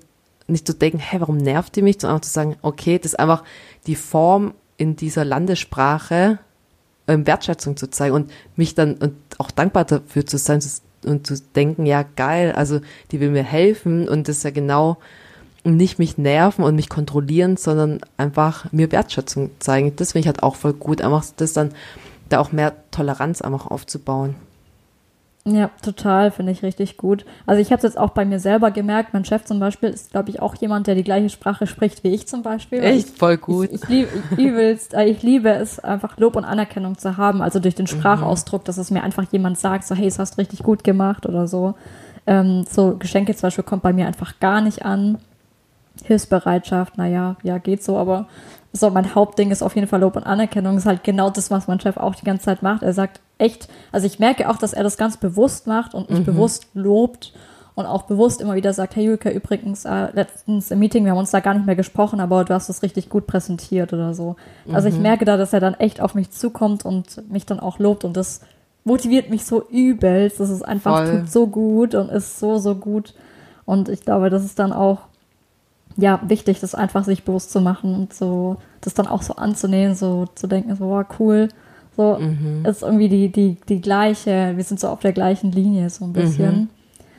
nicht 0.47 0.67
zu 0.67 0.75
denken, 0.75 0.99
hä, 0.99 1.17
warum 1.21 1.39
nervt 1.39 1.75
die 1.75 1.83
mich, 1.83 1.97
sondern 1.99 2.17
einfach 2.17 2.29
zu 2.29 2.35
sagen, 2.35 2.57
okay, 2.63 2.99
das 2.99 3.13
ist 3.13 3.19
einfach 3.19 3.43
die 3.87 3.97
Form 3.97 4.55
in 4.77 4.97
dieser 4.97 5.25
Landessprache, 5.25 6.39
ähm, 7.09 7.27
Wertschätzung 7.27 7.77
zu 7.77 7.89
zeigen 7.91 8.15
und 8.15 8.31
mich 8.57 8.75
dann 8.75 8.95
und 8.95 9.15
auch 9.39 9.51
dankbar 9.51 9.85
dafür 9.85 10.27
zu 10.27 10.37
sein 10.39 10.63
und 11.05 11.27
zu 11.27 11.41
denken, 11.55 11.87
ja, 11.87 12.05
geil, 12.17 12.53
also 12.53 12.81
die 13.11 13.21
will 13.21 13.31
mir 13.31 13.43
helfen 13.43 14.09
und 14.09 14.29
das 14.29 14.39
ist 14.39 14.43
ja 14.43 14.51
genau 14.51 14.99
nicht 15.65 15.99
mich 15.99 16.19
nerven 16.19 16.65
und 16.65 16.77
mich 16.77 16.89
kontrollieren, 16.89 17.57
sondern 17.57 18.01
einfach 18.17 18.71
mir 18.73 18.93
Wertschätzung 18.93 19.51
zeigen. 19.59 19.97
Das 19.97 20.13
finde 20.13 20.21
ich 20.21 20.27
halt 20.27 20.43
auch 20.43 20.57
voll 20.57 20.75
gut, 20.75 21.01
einfach 21.01 21.25
das 21.37 21.55
dann 21.55 21.73
da 22.29 22.39
auch 22.39 22.53
mehr 22.53 22.75
Toleranz 22.91 23.43
einfach 23.43 23.67
aufzubauen. 23.67 24.35
Ja, 25.47 25.71
total, 25.83 26.31
finde 26.31 26.53
ich 26.53 26.63
richtig 26.63 26.97
gut. 26.97 27.27
Also 27.45 27.61
ich 27.61 27.69
habe 27.69 27.77
es 27.77 27.83
jetzt 27.83 27.99
auch 27.99 28.11
bei 28.11 28.25
mir 28.25 28.41
selber 28.41 28.71
gemerkt, 28.71 29.13
mein 29.13 29.27
Chef 29.27 29.45
zum 29.45 29.61
Beispiel 29.61 29.91
ist, 29.91 30.11
glaube 30.11 30.31
ich, 30.31 30.41
auch 30.41 30.55
jemand, 30.55 30.87
der 30.87 30.95
die 30.95 31.05
gleiche 31.05 31.29
Sprache 31.29 31.67
spricht 31.67 32.03
wie 32.03 32.15
ich 32.15 32.27
zum 32.27 32.43
Beispiel. 32.43 32.83
Echt, 32.83 33.11
ich, 33.11 33.15
voll 33.15 33.37
gut. 33.37 33.69
Ich, 33.71 33.83
ich, 33.83 33.89
lieb, 33.91 34.09
ich, 34.31 34.39
übelst, 34.39 34.95
äh, 34.95 35.05
ich 35.05 35.23
liebe 35.23 35.51
es, 35.51 35.81
einfach 35.81 36.17
Lob 36.17 36.37
und 36.37 36.47
Anerkennung 36.47 36.97
zu 36.97 37.19
haben, 37.19 37.43
also 37.43 37.61
durch 37.61 37.75
den 37.75 37.85
mhm. 37.85 37.89
Sprachausdruck, 37.89 38.63
mhm. 38.63 38.65
dass 38.65 38.79
es 38.79 38.91
mir 38.91 39.03
einfach 39.03 39.31
jemand 39.33 39.59
sagt, 39.59 39.87
so 39.87 39.95
hey, 39.95 40.07
das 40.07 40.19
hast 40.19 40.35
du 40.35 40.41
richtig 40.41 40.63
gut 40.63 40.83
gemacht 40.83 41.27
oder 41.27 41.47
so. 41.47 41.75
Ähm, 42.27 42.65
so 42.67 42.97
Geschenke 42.99 43.35
zum 43.35 43.49
Beispiel 43.49 43.65
kommt 43.65 43.83
bei 43.83 43.93
mir 43.93 44.07
einfach 44.07 44.41
gar 44.41 44.63
nicht 44.63 44.87
an. 44.87 45.19
Hilfsbereitschaft, 46.05 46.97
naja, 46.99 47.37
ja, 47.43 47.59
geht 47.59 47.83
so, 47.83 47.97
aber 47.97 48.27
so, 48.77 48.91
mein 48.91 49.15
Hauptding 49.15 49.53
ist 49.53 49.63
auf 49.63 49.77
jeden 49.77 49.87
Fall 49.87 50.01
Lob 50.01 50.17
und 50.17 50.25
Anerkennung. 50.25 50.77
Ist 50.77 50.87
halt 50.87 51.05
genau 51.05 51.31
das, 51.31 51.51
was 51.51 51.69
mein 51.69 51.79
Chef 51.79 51.97
auch 51.97 52.17
die 52.17 52.25
ganze 52.25 52.47
Zeit 52.47 52.63
macht. 52.63 52.83
Er 52.83 52.93
sagt 52.93 53.21
echt, 53.39 53.69
also 53.93 54.07
ich 54.07 54.19
merke 54.19 54.51
auch, 54.51 54.57
dass 54.57 54.73
er 54.73 54.83
das 54.83 54.97
ganz 54.97 55.17
bewusst 55.17 55.69
macht 55.69 55.95
und 55.95 56.11
mich 56.11 56.21
mhm. 56.21 56.25
bewusst 56.25 56.67
lobt 56.75 57.33
und 57.77 57.87
auch 57.87 58.03
bewusst 58.03 58.41
immer 58.41 58.55
wieder 58.55 58.73
sagt, 58.73 58.97
hey 58.97 59.05
Julika, 59.05 59.31
übrigens, 59.31 59.85
äh, 59.85 60.09
letztens 60.13 60.73
im 60.73 60.81
Meeting, 60.81 61.05
wir 61.05 61.13
haben 61.13 61.19
uns 61.19 61.31
da 61.31 61.39
gar 61.39 61.55
nicht 61.55 61.67
mehr 61.67 61.77
gesprochen, 61.77 62.19
aber 62.19 62.45
du 62.45 62.53
hast 62.53 62.69
das 62.69 62.83
richtig 62.83 63.09
gut 63.09 63.29
präsentiert 63.29 63.93
oder 63.93 64.13
so. 64.13 64.35
Mhm. 64.65 64.75
Also 64.75 64.89
ich 64.89 64.97
mhm. 64.97 65.03
merke 65.03 65.25
da, 65.25 65.37
dass 65.37 65.53
er 65.53 65.61
dann 65.61 65.75
echt 65.75 66.01
auf 66.01 66.15
mich 66.15 66.31
zukommt 66.31 66.85
und 66.85 67.31
mich 67.31 67.47
dann 67.47 67.61
auch 67.61 67.79
lobt 67.79 68.05
und 68.05 68.17
das 68.17 68.41
motiviert 68.83 69.31
mich 69.31 69.45
so 69.45 69.67
übelst. 69.69 70.41
Das 70.41 70.51
ist 70.51 70.63
einfach, 70.63 70.99
Voll. 70.99 71.21
tut 71.21 71.31
so 71.31 71.47
gut 71.47 71.95
und 71.95 72.11
ist 72.11 72.41
so, 72.41 72.59
so 72.59 72.75
gut. 72.75 73.15
Und 73.65 73.89
ich 73.89 74.03
glaube, 74.03 74.31
das 74.31 74.45
ist 74.45 74.59
dann 74.59 74.73
auch 74.73 74.99
ja, 75.97 76.21
wichtig, 76.27 76.61
das 76.61 76.75
einfach 76.75 77.05
sich 77.05 77.25
bewusst 77.25 77.53
zu 77.53 77.61
machen 77.61 77.95
und 77.95 78.15
so, 78.15 78.57
das 78.81 78.95
dann 78.95 79.07
auch 79.07 79.23
so 79.23 79.37
anzunehmen, 79.37 79.95
so 79.95 80.27
zu 80.35 80.47
denken, 80.47 80.75
so, 80.77 80.89
wow, 80.89 81.05
cool. 81.19 81.49
So, 81.97 82.19
mhm. 82.19 82.65
ist 82.67 82.83
irgendwie 82.83 83.09
die, 83.09 83.29
die, 83.31 83.57
die 83.69 83.81
gleiche, 83.81 84.55
wir 84.57 84.65
sind 84.65 84.81
so 84.81 84.89
auf 84.89 85.01
der 85.01 85.13
gleichen 85.13 85.53
Linie, 85.53 85.91
so 85.91 86.05
ein 86.05 86.13
bisschen. 86.13 86.55
Mhm. 86.55 86.69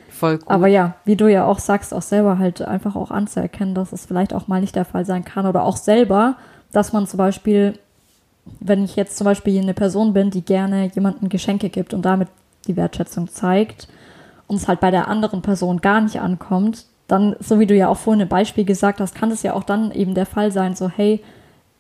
Voll 0.10 0.38
gut. 0.38 0.50
Aber 0.50 0.68
ja, 0.68 0.96
wie 1.06 1.16
du 1.16 1.28
ja 1.28 1.46
auch 1.46 1.60
sagst, 1.60 1.94
auch 1.94 2.02
selber 2.02 2.40
halt 2.40 2.62
einfach 2.62 2.96
auch 2.96 3.12
anzuerkennen, 3.12 3.76
dass 3.76 3.94
es 3.94 4.06
vielleicht 4.06 4.34
auch 4.34 4.48
mal 4.48 4.60
nicht 4.60 4.76
der 4.76 4.86
Fall 4.86 5.06
sein 5.06 5.24
kann 5.24 5.46
oder 5.46 5.64
auch 5.64 5.78
selber, 5.78 6.36
dass 6.74 6.92
man 6.92 7.08
zum 7.08 7.18
Beispiel, 7.18 7.80
wenn 8.60 8.84
ich 8.84 8.98
jetzt 8.98 9.18
zum 9.18 9.26
Beispiel 9.26 9.62
eine 9.62 9.74
Person 9.74 10.14
bin, 10.14 10.32
die 10.32 10.44
gerne 10.44 10.90
jemandem 10.94 11.30
Geschenke 11.30 11.70
gibt 11.70 11.94
und 11.94 12.04
damit 12.04 12.28
die 12.68 12.76
Wertschätzung 12.76 13.30
zeigt 13.30 13.88
und 14.48 14.58
es 14.58 14.68
halt 14.68 14.82
bei 14.82 14.92
der 14.92 15.08
anderen 15.08 15.42
Person 15.42 15.80
gar 15.80 16.02
nicht 16.02 16.20
ankommt, 16.20 16.86
dann, 17.08 17.36
so 17.40 17.60
wie 17.60 17.68
du 17.68 17.76
ja 17.76 17.88
auch 17.88 17.98
vorhin 17.98 18.22
ein 18.22 18.28
Beispiel 18.28 18.66
gesagt 18.66 19.00
hast, 19.00 19.16
kann 19.16 19.30
das 19.30 19.44
ja 19.44 19.54
auch 19.54 19.64
dann 19.64 19.92
eben 19.92 20.16
der 20.16 20.26
Fall 20.26 20.52
sein, 20.52 20.76
so 20.76 20.90
hey, 20.90 21.22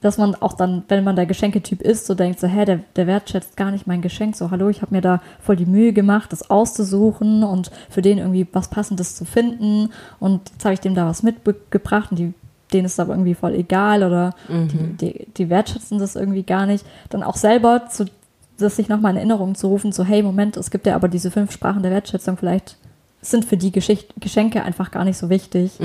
dass 0.01 0.17
man 0.19 0.35
auch 0.35 0.53
dann, 0.53 0.83
wenn 0.87 1.03
man 1.03 1.15
der 1.15 1.25
Geschenketyp 1.25 1.81
ist, 1.81 2.05
so 2.05 2.13
denkt, 2.13 2.39
so, 2.39 2.45
hä, 2.45 2.63
der, 2.65 2.79
der 2.95 3.07
wertschätzt 3.07 3.57
gar 3.57 3.71
nicht 3.71 3.87
mein 3.87 4.03
Geschenk, 4.03 4.35
so, 4.35 4.51
hallo, 4.51 4.69
ich 4.69 4.83
habe 4.83 4.93
mir 4.93 5.01
da 5.01 5.19
voll 5.39 5.55
die 5.55 5.65
Mühe 5.65 5.93
gemacht, 5.93 6.31
das 6.31 6.49
auszusuchen 6.51 7.43
und 7.43 7.71
für 7.89 8.03
den 8.03 8.19
irgendwie 8.19 8.45
was 8.53 8.67
Passendes 8.69 9.15
zu 9.15 9.25
finden 9.25 9.89
und 10.19 10.51
jetzt 10.51 10.63
habe 10.63 10.75
ich 10.75 10.79
dem 10.79 10.93
da 10.93 11.07
was 11.07 11.23
mitgebracht 11.23 12.11
und 12.11 12.19
die, 12.19 12.33
denen 12.71 12.85
ist 12.85 12.99
aber 12.99 13.13
irgendwie 13.13 13.33
voll 13.33 13.55
egal 13.55 14.03
oder 14.03 14.35
Mhm. 14.47 14.97
die, 14.99 15.13
die, 15.13 15.27
die 15.37 15.49
wertschätzen 15.49 15.97
das 15.97 16.15
irgendwie 16.15 16.43
gar 16.43 16.67
nicht, 16.67 16.85
dann 17.09 17.23
auch 17.23 17.37
selber 17.37 17.87
zu, 17.89 18.05
das 18.59 18.75
sich 18.75 18.89
nochmal 18.89 19.13
in 19.13 19.17
Erinnerung 19.17 19.55
zu 19.55 19.69
rufen, 19.69 19.91
so 19.91 20.03
hey, 20.03 20.21
Moment, 20.21 20.55
es 20.55 20.69
gibt 20.69 20.85
ja 20.85 20.95
aber 20.95 21.07
diese 21.07 21.31
fünf 21.31 21.51
Sprachen 21.51 21.81
der 21.81 21.91
Wertschätzung, 21.91 22.37
vielleicht 22.37 22.77
sind 23.31 23.45
für 23.45 23.57
die 23.57 23.71
Geschicht 23.71 24.13
Geschenke 24.19 24.63
einfach 24.63 24.91
gar 24.91 25.03
nicht 25.05 25.17
so 25.17 25.29
wichtig. 25.29 25.79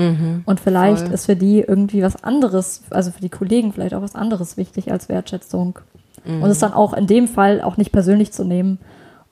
Und 0.45 0.59
vielleicht 0.59 1.03
Mhm. 1.03 1.05
Voll. 1.07 1.13
ist 1.13 1.25
für 1.25 1.35
die 1.35 1.59
irgendwie 1.59 2.01
was 2.03 2.23
anderes, 2.23 2.83
also 2.89 3.11
für 3.11 3.21
die 3.21 3.29
Kollegen 3.29 3.73
vielleicht 3.73 3.93
auch 3.93 4.01
was 4.01 4.15
anderes 4.15 4.57
wichtig 4.57 4.91
als 4.91 5.09
Wertschätzung. 5.09 5.79
Und 6.25 6.43
es 6.45 6.59
dann 6.59 6.73
auch 6.73 6.93
in 6.93 7.07
dem 7.07 7.27
Fall 7.27 7.61
auch 7.61 7.77
nicht 7.77 7.91
persönlich 7.91 8.31
zu 8.31 8.43
nehmen 8.43 8.77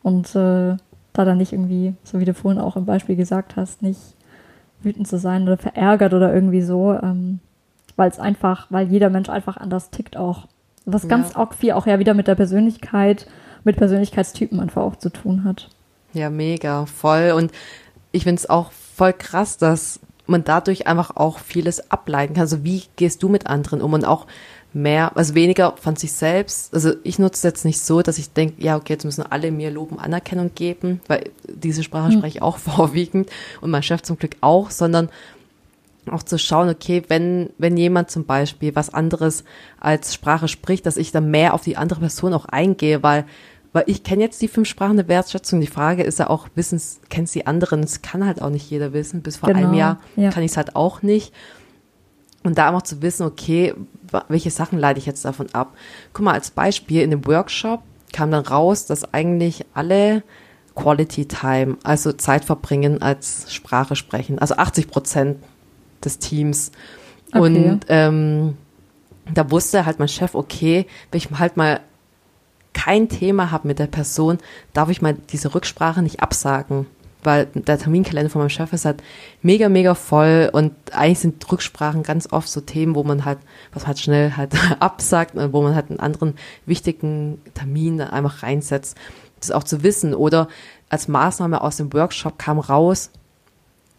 und 0.02 0.30
äh, 0.36 0.76
da 1.14 1.26
dann 1.26 1.38
nicht 1.38 1.54
irgendwie, 1.54 1.94
so 2.04 2.20
wie 2.20 2.26
du 2.26 2.34
vorhin 2.34 2.60
auch 2.60 2.76
im 2.78 2.86
Beispiel 2.86 3.16
gesagt 3.16 3.56
hast, 3.56 3.84
nicht 3.84 4.00
wütend 4.82 5.08
zu 5.08 5.20
sein 5.20 5.44
oder 5.44 5.58
verärgert 5.58 6.14
oder 6.16 6.34
irgendwie 6.34 6.62
so, 6.64 6.94
ähm, 6.94 7.40
weil 7.96 8.10
es 8.10 8.18
einfach, 8.20 8.66
weil 8.72 8.88
jeder 8.88 9.10
Mensch 9.12 9.30
einfach 9.30 9.58
anders 9.58 9.92
tickt 9.92 10.18
auch. 10.18 10.48
Was 10.86 11.08
ganz 11.08 11.34
Ja. 11.34 11.38
auch 11.38 11.54
viel 11.54 11.74
auch 11.74 11.86
ja 11.86 12.00
wieder 12.00 12.16
mit 12.16 12.28
der 12.28 12.36
Persönlichkeit, 12.36 13.28
mit 13.64 13.76
Persönlichkeitstypen 13.76 14.60
einfach 14.60 14.82
auch 14.82 14.96
zu 14.96 15.10
tun 15.10 15.44
hat. 15.44 15.70
Ja, 16.14 16.32
mega, 16.32 16.88
voll. 16.88 17.34
Und 17.36 17.52
ich 18.12 18.24
finde 18.24 18.40
es 18.40 18.50
auch 18.50 18.72
voll 18.72 19.14
krass, 19.14 19.58
dass 19.58 20.00
man 20.26 20.44
dadurch 20.44 20.88
einfach 20.88 21.16
auch 21.16 21.40
vieles 21.40 21.92
ableiten 21.92 22.36
kann. 22.36 22.42
Also 22.42 22.64
wie 22.64 22.84
gehst 22.96 23.24
du 23.24 23.30
mit 23.30 23.48
anderen 23.48 23.82
um 23.82 23.94
und 23.94 24.06
auch 24.06 24.28
mehr, 24.74 25.16
also 25.18 25.34
weniger 25.36 25.76
von 25.78 25.96
sich 25.96 26.12
selbst. 26.12 26.74
Also 26.74 26.94
ich 27.04 27.18
nutze 27.18 27.38
es 27.38 27.44
jetzt 27.44 27.66
nicht 27.66 27.82
so, 27.82 28.02
dass 28.02 28.18
ich 28.18 28.34
denke, 28.34 28.62
ja, 28.62 28.76
okay, 28.76 28.94
jetzt 28.94 29.06
müssen 29.06 29.24
alle 29.24 29.52
mir 29.52 29.72
Lob 29.72 29.92
und 29.92 30.00
Anerkennung 30.00 30.52
geben, 30.54 31.02
weil 31.08 31.32
diese 31.48 31.84
Sprache 31.84 32.12
spreche 32.12 32.38
ich 32.38 32.42
auch 32.42 32.58
vorwiegend 32.60 33.30
und 33.62 33.72
mein 33.72 33.84
Chef 33.84 34.04
zum 34.04 34.18
Glück 34.18 34.36
auch, 34.42 34.70
sondern 34.70 35.10
auch 36.10 36.24
zu 36.24 36.38
schauen, 36.38 36.70
okay, 36.70 37.04
wenn, 37.08 37.50
wenn 37.58 37.78
jemand 37.78 38.10
zum 38.10 38.26
Beispiel 38.26 38.76
was 38.76 38.94
anderes 38.94 39.44
als 39.80 40.14
Sprache 40.14 40.48
spricht, 40.48 40.86
dass 40.86 40.98
ich 40.98 41.12
dann 41.12 41.32
mehr 41.32 41.54
auf 41.54 41.62
die 41.62 41.78
andere 41.78 42.00
Person 42.00 42.34
auch 42.34 42.46
eingehe, 42.46 43.04
weil, 43.04 43.26
weil 43.72 43.84
ich 43.88 44.04
kenne 44.04 44.24
jetzt 44.24 44.42
die 44.42 44.48
fünf 44.48 44.68
Sprachen 44.68 44.98
der 44.98 45.08
Wertschätzung. 45.08 45.62
Die 45.62 45.68
Frage 45.68 46.04
ist 46.04 46.20
ja 46.20 46.30
auch, 46.30 46.48
wissen, 46.56 46.82
kennst 47.10 47.36
die 47.36 47.46
anderen? 47.46 47.82
Das 47.82 48.02
kann 48.02 48.26
halt 48.26 48.42
auch 48.42 48.50
nicht 48.50 48.70
jeder 48.70 48.94
wissen. 48.94 49.22
Bis 49.22 49.38
vor 49.38 49.50
Genau, 49.50 49.60
einem 49.68 49.74
Jahr 49.74 50.00
ja. 50.16 50.32
kann 50.32 50.44
ich 50.44 50.52
es 50.52 50.58
halt 50.58 50.76
auch 50.76 51.02
nicht. 51.02 51.34
Und 52.44 52.58
da 52.58 52.68
einfach 52.68 52.84
zu 52.84 53.02
wissen, 53.02 53.24
okay, 53.24 53.76
welche 54.28 54.50
Sachen 54.50 54.80
leite 54.80 55.00
ich 55.00 55.06
jetzt 55.06 55.26
davon 55.26 55.48
ab? 55.54 55.76
Guck 56.14 56.26
mal, 56.26 56.34
als 56.34 56.52
Beispiel 56.52 57.02
in 57.02 57.12
dem 57.12 57.26
Workshop 57.28 57.84
kam 58.14 58.32
dann 58.32 58.46
raus, 58.46 58.86
dass 58.86 59.14
eigentlich 59.14 59.66
alle 59.74 60.24
Quality 60.74 61.28
Time, 61.28 61.78
also 61.84 62.14
Zeit 62.14 62.46
verbringen 62.46 63.02
als 63.02 63.54
Sprache 63.54 63.96
sprechen. 63.96 64.40
Also 64.40 64.56
80 64.56 64.88
Prozent 64.88 65.38
des 66.04 66.18
Teams. 66.20 66.72
Okay. 67.34 67.40
Und 67.40 67.82
ähm, 67.90 68.58
da 69.34 69.52
wusste 69.52 69.86
halt 69.86 70.00
mein 70.00 70.08
Chef, 70.08 70.34
okay, 70.34 70.88
wenn 71.12 71.18
ich 71.18 71.30
halt 71.38 71.58
mal 71.58 71.82
kein 72.74 73.10
Thema 73.10 73.52
habe 73.52 73.68
mit 73.68 73.80
der 73.80 73.88
Person, 73.88 74.38
darf 74.74 74.90
ich 74.90 75.02
mal 75.02 75.16
diese 75.32 75.54
Rücksprache 75.54 76.02
nicht 76.02 76.22
absagen. 76.22 76.86
Weil 77.22 77.48
der 77.54 77.78
Terminkalender 77.78 78.30
von 78.30 78.40
meinem 78.40 78.50
Chef 78.50 78.72
ist 78.72 78.86
halt 78.86 79.04
mega, 79.42 79.68
mega 79.68 79.94
voll 79.94 80.50
und 80.54 80.72
eigentlich 80.94 81.20
sind 81.20 81.52
Rücksprachen 81.52 82.02
ganz 82.02 82.32
oft 82.32 82.48
so 82.48 82.62
Themen, 82.62 82.96
wo 82.96 83.04
man 83.04 83.26
halt, 83.26 83.40
was 83.74 83.84
man 83.84 83.88
halt 83.88 84.00
schnell 84.00 84.38
halt 84.38 84.54
absagt, 84.80 85.36
und 85.36 85.52
wo 85.52 85.62
man 85.62 85.76
halt 85.76 85.90
einen 85.90 86.00
anderen 86.00 86.36
wichtigen 86.66 87.42
Termin 87.56 87.98
dann 87.98 88.12
einfach 88.12 88.42
reinsetzt. 88.44 88.96
Das 89.42 89.52
auch 89.52 89.66
zu 89.66 89.84
wissen. 89.84 90.14
Oder 90.14 90.48
als 90.88 91.10
Maßnahme 91.10 91.62
aus 91.62 91.78
dem 91.78 91.92
Workshop 91.92 92.40
kam 92.40 92.58
raus, 92.58 93.12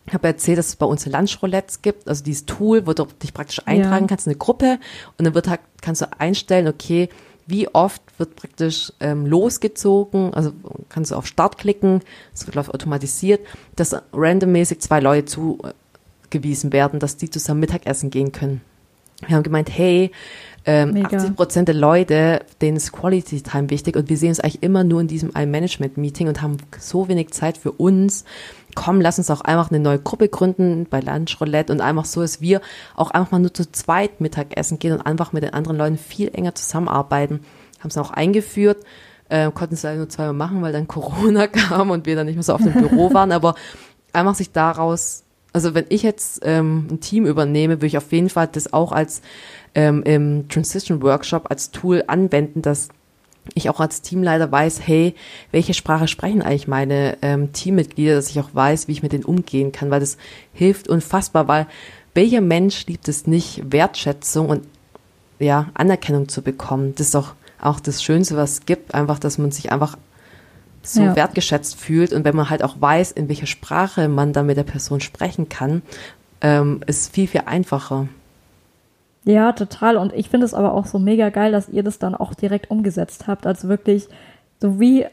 ich 0.06 0.14
habe 0.14 0.26
erzählt, 0.26 0.58
dass 0.58 0.68
es 0.68 0.76
bei 0.76 0.86
uns 0.86 1.04
Lunchroulettes 1.06 1.82
gibt, 1.82 2.08
also 2.08 2.24
dieses 2.24 2.46
Tool, 2.46 2.86
wo 2.86 2.94
du 2.94 3.04
dich 3.22 3.34
praktisch 3.34 3.60
eintragen 3.66 4.04
Ja. 4.04 4.08
kannst 4.08 4.26
in 4.26 4.30
eine 4.32 4.38
Gruppe 4.38 4.78
und 5.18 5.24
dann 5.26 5.34
wird 5.34 5.46
halt, 5.46 5.60
kannst 5.82 6.00
du 6.00 6.06
einstellen, 6.18 6.66
okay, 6.68 7.10
wie 7.50 7.68
oft 7.68 8.02
wird 8.18 8.36
praktisch 8.36 8.92
ähm, 9.00 9.26
losgezogen, 9.26 10.32
also 10.32 10.52
kannst 10.88 11.10
du 11.10 11.16
auf 11.16 11.26
Start 11.26 11.58
klicken, 11.58 12.00
es 12.32 12.46
wird 12.46 12.56
automatisiert, 12.56 13.40
dass 13.76 13.94
randommäßig 14.12 14.80
zwei 14.80 15.00
Leute 15.00 15.26
zugewiesen 15.26 16.72
werden, 16.72 17.00
dass 17.00 17.16
die 17.16 17.28
zusammen 17.28 17.60
Mittagessen 17.60 18.10
gehen 18.10 18.32
können. 18.32 18.62
Wir 19.26 19.36
haben 19.36 19.42
gemeint, 19.42 19.70
hey, 19.70 20.10
ähm, 20.66 20.92
Mega. 20.92 21.16
80 21.16 21.36
Prozent 21.36 21.68
der 21.68 21.74
Leute, 21.74 22.40
denen 22.60 22.76
ist 22.76 22.92
Quality 22.92 23.42
Time 23.42 23.70
wichtig 23.70 23.96
und 23.96 24.10
wir 24.10 24.16
sehen 24.16 24.28
uns 24.28 24.40
eigentlich 24.40 24.62
immer 24.62 24.84
nur 24.84 25.00
in 25.00 25.08
diesem 25.08 25.34
ein 25.34 25.50
Management 25.50 25.96
Meeting 25.96 26.28
und 26.28 26.42
haben 26.42 26.58
so 26.78 27.08
wenig 27.08 27.30
Zeit 27.30 27.56
für 27.56 27.72
uns. 27.72 28.24
Komm, 28.74 29.00
lass 29.00 29.18
uns 29.18 29.30
auch 29.30 29.40
einfach 29.40 29.70
eine 29.70 29.80
neue 29.80 29.98
Gruppe 29.98 30.28
gründen 30.28 30.86
bei 30.88 31.00
Lunch 31.00 31.40
Roulette 31.40 31.72
und 31.72 31.80
einfach 31.80 32.04
so, 32.04 32.20
dass 32.20 32.40
wir 32.40 32.60
auch 32.94 33.10
einfach 33.10 33.32
mal 33.32 33.38
nur 33.38 33.54
zu 33.54 33.70
zweit 33.72 34.20
Mittagessen 34.20 34.78
gehen 34.78 34.92
und 34.92 35.00
einfach 35.00 35.32
mit 35.32 35.42
den 35.42 35.54
anderen 35.54 35.78
Leuten 35.78 35.96
viel 35.96 36.30
enger 36.34 36.54
zusammenarbeiten. 36.54 37.40
Haben 37.80 37.88
es 37.88 37.96
auch 37.96 38.10
eingeführt, 38.10 38.84
äh, 39.30 39.50
konnten 39.50 39.74
es 39.74 39.82
leider 39.82 39.96
nur 39.96 40.08
zweimal 40.10 40.34
machen, 40.34 40.60
weil 40.60 40.72
dann 40.72 40.88
Corona 40.88 41.46
kam 41.46 41.90
und 41.90 42.04
wir 42.04 42.16
dann 42.16 42.26
nicht 42.26 42.36
mehr 42.36 42.42
so 42.42 42.52
auf 42.52 42.62
dem 42.62 42.74
Büro 42.74 43.14
waren, 43.14 43.32
aber 43.32 43.54
einfach 44.12 44.34
sich 44.34 44.52
daraus, 44.52 45.24
also 45.52 45.74
wenn 45.74 45.86
ich 45.88 46.02
jetzt 46.02 46.40
ähm, 46.44 46.86
ein 46.90 47.00
Team 47.00 47.26
übernehme, 47.26 47.76
würde 47.76 47.86
ich 47.86 47.98
auf 47.98 48.12
jeden 48.12 48.30
Fall 48.30 48.48
das 48.50 48.72
auch 48.72 48.92
als 48.92 49.22
ähm, 49.74 50.02
im 50.04 50.48
Transition 50.48 51.02
Workshop 51.02 51.50
als 51.50 51.70
Tool 51.70 52.04
anwenden, 52.06 52.62
dass 52.62 52.88
ich 53.54 53.70
auch 53.70 53.80
als 53.80 54.02
Teamleiter 54.02 54.50
weiß, 54.50 54.86
hey, 54.86 55.14
welche 55.50 55.74
Sprache 55.74 56.08
sprechen 56.08 56.42
eigentlich 56.42 56.68
meine 56.68 57.16
ähm, 57.22 57.52
Teammitglieder, 57.52 58.14
dass 58.14 58.30
ich 58.30 58.38
auch 58.38 58.50
weiß, 58.52 58.86
wie 58.86 58.92
ich 58.92 59.02
mit 59.02 59.12
denen 59.12 59.24
umgehen 59.24 59.72
kann, 59.72 59.90
weil 59.90 60.00
das 60.00 60.18
hilft 60.52 60.88
unfassbar, 60.88 61.48
weil 61.48 61.66
welcher 62.14 62.40
Mensch 62.40 62.86
liebt 62.86 63.08
es 63.08 63.26
nicht, 63.26 63.62
Wertschätzung 63.72 64.48
und 64.48 64.66
ja, 65.38 65.70
Anerkennung 65.74 66.28
zu 66.28 66.42
bekommen. 66.42 66.94
Das 66.96 67.06
ist 67.06 67.14
doch 67.14 67.34
auch 67.60 67.80
das 67.80 68.02
Schönste, 68.02 68.36
was 68.36 68.52
es 68.52 68.66
gibt, 68.66 68.94
einfach, 68.94 69.18
dass 69.18 69.38
man 69.38 69.52
sich 69.52 69.72
einfach 69.72 69.96
so 70.82 71.02
Ja. 71.02 71.16
wertgeschätzt 71.16 71.76
fühlt 71.78 72.12
und 72.12 72.24
wenn 72.24 72.36
man 72.36 72.50
halt 72.50 72.62
auch 72.62 72.80
weiß, 72.80 73.12
in 73.12 73.28
welcher 73.28 73.46
Sprache 73.46 74.08
man 74.08 74.32
dann 74.32 74.46
mit 74.46 74.56
der 74.56 74.64
Person 74.64 75.00
sprechen 75.00 75.48
kann, 75.48 75.82
ähm, 76.40 76.80
ist 76.86 77.12
viel, 77.14 77.26
viel 77.26 77.42
einfacher. 77.46 78.08
Ja, 79.24 79.52
total. 79.52 79.96
Und 79.96 80.14
ich 80.14 80.30
finde 80.30 80.46
es 80.46 80.54
aber 80.54 80.72
auch 80.72 80.86
so 80.86 80.98
mega 80.98 81.28
geil, 81.28 81.52
dass 81.52 81.68
ihr 81.68 81.82
das 81.82 81.98
dann 81.98 82.14
auch 82.14 82.32
direkt 82.34 82.70
umgesetzt 82.70 83.26
habt. 83.26 83.46
Also 83.46 83.68
wirklich 83.68 84.08
so 84.62 84.78
wie 84.80 85.02
äh, 85.02 85.08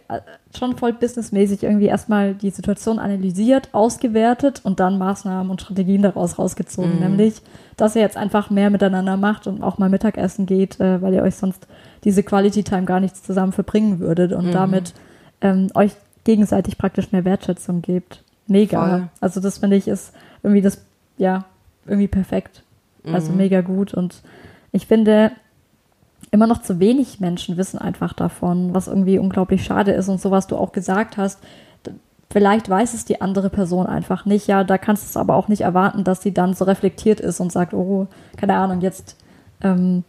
schon 0.57 0.77
voll 0.77 0.93
businessmäßig 0.93 1.63
irgendwie 1.63 1.85
erstmal 1.87 2.33
die 2.33 2.49
Situation 2.49 2.99
analysiert, 2.99 3.69
ausgewertet 3.73 4.61
und 4.63 4.79
dann 4.79 4.97
Maßnahmen 4.97 5.49
und 5.49 5.61
Strategien 5.61 6.01
daraus 6.01 6.37
rausgezogen. 6.39 6.99
Nämlich, 6.99 7.41
dass 7.75 7.95
ihr 7.95 8.01
jetzt 8.01 8.17
einfach 8.17 8.49
mehr 8.49 8.69
miteinander 8.69 9.17
macht 9.17 9.47
und 9.47 9.61
auch 9.61 9.77
mal 9.77 9.89
Mittagessen 9.89 10.45
geht, 10.45 10.79
äh, 10.79 11.01
weil 11.01 11.13
ihr 11.13 11.23
euch 11.23 11.35
sonst 11.35 11.67
diese 12.03 12.23
Quality 12.23 12.63
Time 12.63 12.85
gar 12.85 12.99
nichts 12.99 13.23
zusammen 13.23 13.51
verbringen 13.51 13.99
würdet 13.99 14.31
und 14.33 14.51
damit 14.53 14.93
ähm, 15.41 15.69
euch 15.73 15.93
gegenseitig 16.23 16.77
praktisch 16.77 17.11
mehr 17.11 17.25
Wertschätzung 17.25 17.81
gebt. 17.81 18.23
Mega. 18.47 18.89
Voll. 18.89 19.07
Also 19.21 19.39
das 19.39 19.59
finde 19.59 19.75
ich 19.75 19.87
ist 19.87 20.13
irgendwie 20.43 20.61
das, 20.61 20.83
ja, 21.17 21.45
irgendwie 21.85 22.07
perfekt. 22.07 22.63
Also 23.13 23.31
mega 23.31 23.61
gut. 23.61 23.93
Und 23.93 24.21
ich 24.71 24.87
finde, 24.87 25.31
immer 26.31 26.47
noch 26.47 26.61
zu 26.61 26.79
wenig 26.79 27.19
Menschen 27.19 27.57
wissen 27.57 27.77
einfach 27.77 28.13
davon, 28.13 28.73
was 28.73 28.87
irgendwie 28.87 29.19
unglaublich 29.19 29.63
schade 29.63 29.91
ist. 29.91 30.09
Und 30.09 30.19
so, 30.19 30.31
was 30.31 30.47
du 30.47 30.57
auch 30.57 30.71
gesagt 30.71 31.17
hast, 31.17 31.39
vielleicht 32.29 32.69
weiß 32.69 32.93
es 32.93 33.05
die 33.05 33.21
andere 33.21 33.49
Person 33.49 33.87
einfach 33.87 34.25
nicht. 34.25 34.47
Ja, 34.47 34.63
da 34.63 34.77
kannst 34.77 35.03
du 35.03 35.07
es 35.07 35.17
aber 35.17 35.35
auch 35.35 35.47
nicht 35.47 35.61
erwarten, 35.61 36.03
dass 36.03 36.21
sie 36.21 36.33
dann 36.33 36.53
so 36.53 36.65
reflektiert 36.65 37.19
ist 37.19 37.39
und 37.39 37.51
sagt, 37.51 37.73
oh, 37.73 38.07
keine 38.35 38.55
Ahnung, 38.55 38.81
jetzt 38.81 39.15
ähm, 39.61 40.03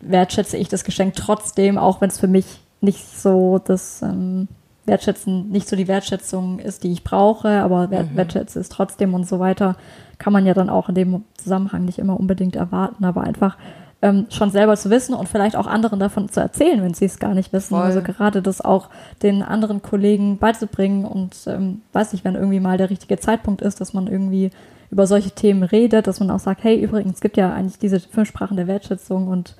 wertschätze 0.00 0.56
ich 0.56 0.68
das 0.68 0.84
Geschenk 0.84 1.14
trotzdem, 1.14 1.78
auch 1.78 2.00
wenn 2.00 2.08
es 2.08 2.18
für 2.18 2.28
mich 2.28 2.60
nicht 2.82 3.18
so 3.18 3.60
das 3.64 4.02
ähm, 4.02 4.48
Wertschätzen, 4.84 5.50
nicht 5.50 5.68
so 5.68 5.76
die 5.76 5.88
Wertschätzung 5.88 6.58
ist, 6.58 6.82
die 6.82 6.92
ich 6.92 7.04
brauche, 7.04 7.48
aber 7.48 7.90
wert, 7.90 8.16
wertschätze 8.16 8.58
es 8.58 8.68
trotzdem 8.68 9.14
und 9.14 9.26
so 9.26 9.38
weiter, 9.38 9.76
kann 10.18 10.32
man 10.32 10.44
ja 10.44 10.54
dann 10.54 10.68
auch 10.68 10.88
in 10.88 10.94
dem 10.94 11.24
Zusammenhang 11.36 11.84
nicht 11.84 11.98
immer 11.98 12.18
unbedingt 12.18 12.56
erwarten, 12.56 13.04
aber 13.04 13.22
einfach 13.22 13.56
ähm, 14.02 14.26
schon 14.30 14.50
selber 14.50 14.76
zu 14.76 14.90
wissen 14.90 15.14
und 15.14 15.28
vielleicht 15.28 15.54
auch 15.54 15.68
anderen 15.68 16.00
davon 16.00 16.28
zu 16.28 16.40
erzählen, 16.40 16.82
wenn 16.82 16.94
sie 16.94 17.04
es 17.04 17.20
gar 17.20 17.34
nicht 17.34 17.52
wissen. 17.52 17.76
Voll. 17.76 17.84
Also 17.84 18.02
gerade 18.02 18.42
das 18.42 18.60
auch 18.60 18.88
den 19.22 19.42
anderen 19.42 19.80
Kollegen 19.80 20.38
beizubringen 20.38 21.04
und 21.04 21.36
ähm, 21.46 21.82
weiß 21.92 22.12
nicht, 22.12 22.24
wenn 22.24 22.34
irgendwie 22.34 22.60
mal 22.60 22.78
der 22.78 22.90
richtige 22.90 23.18
Zeitpunkt 23.18 23.62
ist, 23.62 23.80
dass 23.80 23.94
man 23.94 24.08
irgendwie 24.08 24.50
über 24.90 25.06
solche 25.06 25.30
Themen 25.30 25.62
redet, 25.62 26.08
dass 26.08 26.18
man 26.18 26.30
auch 26.32 26.40
sagt, 26.40 26.64
hey, 26.64 26.82
übrigens, 26.82 27.14
es 27.14 27.20
gibt 27.20 27.36
ja 27.36 27.52
eigentlich 27.52 27.78
diese 27.78 28.00
fünf 28.00 28.28
Sprachen 28.28 28.56
der 28.56 28.66
Wertschätzung 28.66 29.28
und 29.28 29.54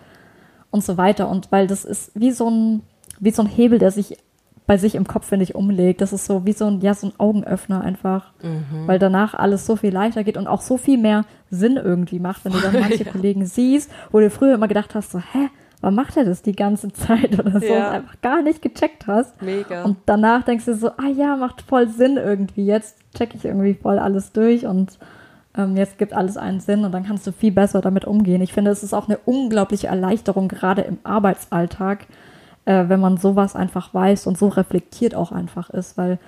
und 0.72 0.82
so 0.82 0.96
weiter. 0.96 1.28
Und 1.28 1.52
weil 1.52 1.68
das 1.68 1.84
ist 1.84 2.10
wie 2.14 2.32
so 2.32 2.50
ein, 2.50 2.82
wie 3.20 3.30
so 3.30 3.42
ein 3.42 3.48
Hebel, 3.48 3.78
der 3.78 3.90
sich 3.90 4.16
bei 4.66 4.76
sich 4.78 4.94
im 4.94 5.06
Kopf, 5.06 5.26
finde 5.26 5.42
ich, 5.42 5.54
umlegt. 5.56 6.00
Das 6.00 6.12
ist 6.12 6.24
so 6.24 6.46
wie 6.46 6.52
so 6.52 6.66
ein, 6.66 6.80
ja, 6.80 6.94
so 6.94 7.08
ein 7.08 7.12
Augenöffner 7.18 7.80
einfach. 7.82 8.32
Weil 8.86 8.98
danach 8.98 9.34
alles 9.34 9.66
so 9.66 9.74
viel 9.76 9.92
leichter 9.92 10.22
geht 10.24 10.36
und 10.36 10.46
auch 10.46 10.60
so 10.60 10.76
viel 10.76 10.98
mehr 10.98 11.24
Sinn 11.50 11.76
irgendwie 11.76 12.20
macht, 12.20 12.44
wenn 12.44 12.52
du 12.52 12.60
dann 12.60 12.72
manche 12.80 13.04
Kollegen 13.04 13.44
siehst, 13.44 13.90
wo 14.12 14.20
du 14.20 14.30
früher 14.30 14.54
immer 14.54 14.68
gedacht 14.68 14.94
hast, 14.94 15.10
so, 15.10 15.18
hä, 15.18 15.48
warum 15.80 15.96
macht 15.96 16.16
er 16.16 16.24
das 16.24 16.42
die 16.42 16.54
ganze 16.54 16.88
Zeit 16.92 17.38
oder 17.38 17.58
so 17.58 17.66
Ja. 17.66 17.88
und 17.88 17.94
einfach 17.96 18.20
gar 18.22 18.40
nicht 18.40 18.62
gecheckt 18.62 19.08
hast. 19.08 19.42
Mega. 19.42 19.82
Und 19.82 19.96
danach 20.06 20.44
denkst 20.44 20.64
du 20.66 20.74
so, 20.76 20.90
ah 20.90 21.08
ja, 21.12 21.36
macht 21.36 21.62
voll 21.62 21.88
Sinn 21.88 22.16
irgendwie. 22.16 22.64
Jetzt 22.64 22.96
check 23.18 23.34
ich 23.34 23.44
irgendwie 23.44 23.74
voll 23.74 23.98
alles 23.98 24.30
durch 24.32 24.64
und 24.64 24.96
ähm, 25.56 25.76
jetzt 25.76 25.98
gibt 25.98 26.14
alles 26.14 26.36
einen 26.36 26.60
Sinn 26.60 26.84
und 26.84 26.92
dann 26.92 27.04
kannst 27.04 27.26
du 27.26 27.32
viel 27.32 27.52
besser 27.52 27.80
damit 27.80 28.04
umgehen. 28.04 28.40
Ich 28.40 28.52
finde, 28.52 28.70
es 28.70 28.84
ist 28.84 28.94
auch 28.94 29.08
eine 29.08 29.18
unglaubliche 29.18 29.88
Erleichterung, 29.88 30.46
gerade 30.48 30.82
im 30.82 30.98
Arbeitsalltag, 31.02 32.06
äh, 32.64 32.84
wenn 32.88 33.00
man 33.00 33.16
sowas 33.16 33.56
einfach 33.56 33.92
weiß 33.92 34.26
und 34.26 34.38
so 34.38 34.48
reflektiert 34.48 35.14
auch 35.14 35.32
einfach 35.32 35.70
ist, 35.70 35.96
weil 35.96 36.18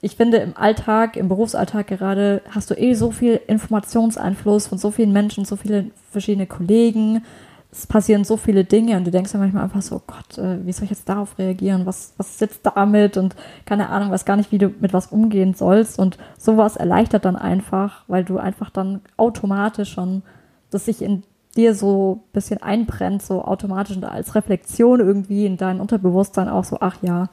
ich 0.00 0.16
finde, 0.16 0.36
im 0.38 0.56
Alltag, 0.56 1.16
im 1.16 1.28
Berufsalltag 1.28 1.86
gerade, 1.86 2.42
hast 2.50 2.70
du 2.70 2.74
eh 2.74 2.94
so 2.94 3.10
viel 3.10 3.40
Informationseinfluss 3.46 4.66
von 4.66 4.78
so 4.78 4.90
vielen 4.90 5.12
Menschen, 5.12 5.44
so 5.44 5.56
viele 5.56 5.86
verschiedene 6.10 6.46
Kollegen. 6.46 7.24
Es 7.72 7.86
passieren 7.86 8.22
so 8.22 8.36
viele 8.36 8.64
Dinge 8.64 8.96
und 8.96 9.04
du 9.04 9.10
denkst 9.10 9.32
ja 9.32 9.40
manchmal 9.40 9.64
einfach 9.64 9.82
so, 9.82 9.96
oh 9.96 10.02
Gott, 10.06 10.38
äh, 10.38 10.64
wie 10.64 10.72
soll 10.72 10.84
ich 10.84 10.90
jetzt 10.90 11.08
darauf 11.08 11.38
reagieren? 11.38 11.86
Was, 11.86 12.14
was 12.18 12.30
ist 12.30 12.40
jetzt 12.40 12.60
damit? 12.64 13.16
Und 13.16 13.34
keine 13.64 13.88
Ahnung, 13.88 14.10
weiß 14.10 14.24
gar 14.24 14.36
nicht, 14.36 14.52
wie 14.52 14.58
du 14.58 14.68
mit 14.80 14.92
was 14.92 15.08
umgehen 15.08 15.54
sollst. 15.54 15.98
Und 15.98 16.18
sowas 16.38 16.76
erleichtert 16.76 17.24
dann 17.24 17.36
einfach, 17.36 18.04
weil 18.06 18.24
du 18.24 18.38
einfach 18.38 18.70
dann 18.70 19.00
automatisch 19.16 19.92
schon, 19.92 20.22
dass 20.70 20.84
sich 20.84 21.02
in 21.02 21.22
dir 21.56 21.74
so 21.74 22.22
ein 22.26 22.32
bisschen 22.32 22.62
einbrennt, 22.62 23.22
so 23.22 23.44
automatisch 23.44 23.96
und 23.96 24.04
als 24.04 24.34
Reflexion 24.34 25.00
irgendwie 25.00 25.46
in 25.46 25.56
dein 25.56 25.80
Unterbewusstsein 25.80 26.48
auch 26.48 26.64
so, 26.64 26.78
ach 26.80 26.96
ja, 27.02 27.28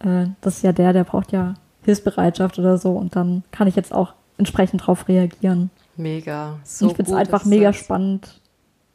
äh, 0.00 0.26
das 0.40 0.56
ist 0.56 0.62
ja 0.62 0.72
der, 0.72 0.92
der 0.92 1.04
braucht 1.04 1.32
ja 1.32 1.54
Hilfsbereitschaft 1.82 2.58
oder 2.58 2.78
so 2.78 2.92
und 2.92 3.16
dann 3.16 3.44
kann 3.50 3.68
ich 3.68 3.76
jetzt 3.76 3.92
auch 3.92 4.14
entsprechend 4.38 4.82
darauf 4.82 5.08
reagieren. 5.08 5.70
Mega. 5.96 6.58
So 6.64 6.88
ich 6.88 6.96
finde 6.96 7.12
es 7.12 7.16
einfach 7.16 7.44
mega 7.44 7.68
das. 7.68 7.76
spannend. 7.76 8.40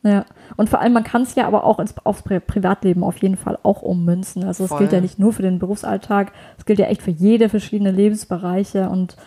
Ja. 0.03 0.25
Und 0.55 0.69
vor 0.69 0.79
allem, 0.79 0.93
man 0.93 1.03
kann 1.03 1.23
es 1.23 1.35
ja 1.35 1.45
aber 1.45 1.65
auch 1.65 1.79
ins, 1.79 1.93
aufs 2.05 2.23
Privatleben 2.23 3.03
auf 3.03 3.17
jeden 3.17 3.35
Fall 3.35 3.57
auch 3.63 3.81
ummünzen. 3.81 4.43
Also 4.45 4.63
es 4.63 4.77
gilt 4.77 4.93
ja 4.93 5.01
nicht 5.01 5.19
nur 5.19 5.33
für 5.33 5.41
den 5.41 5.59
Berufsalltag, 5.59 6.31
es 6.57 6.65
gilt 6.65 6.79
ja 6.79 6.85
echt 6.85 7.01
für 7.01 7.11
jede 7.11 7.49
verschiedene 7.49 7.91
Lebensbereiche 7.91 8.89
und 8.89 9.17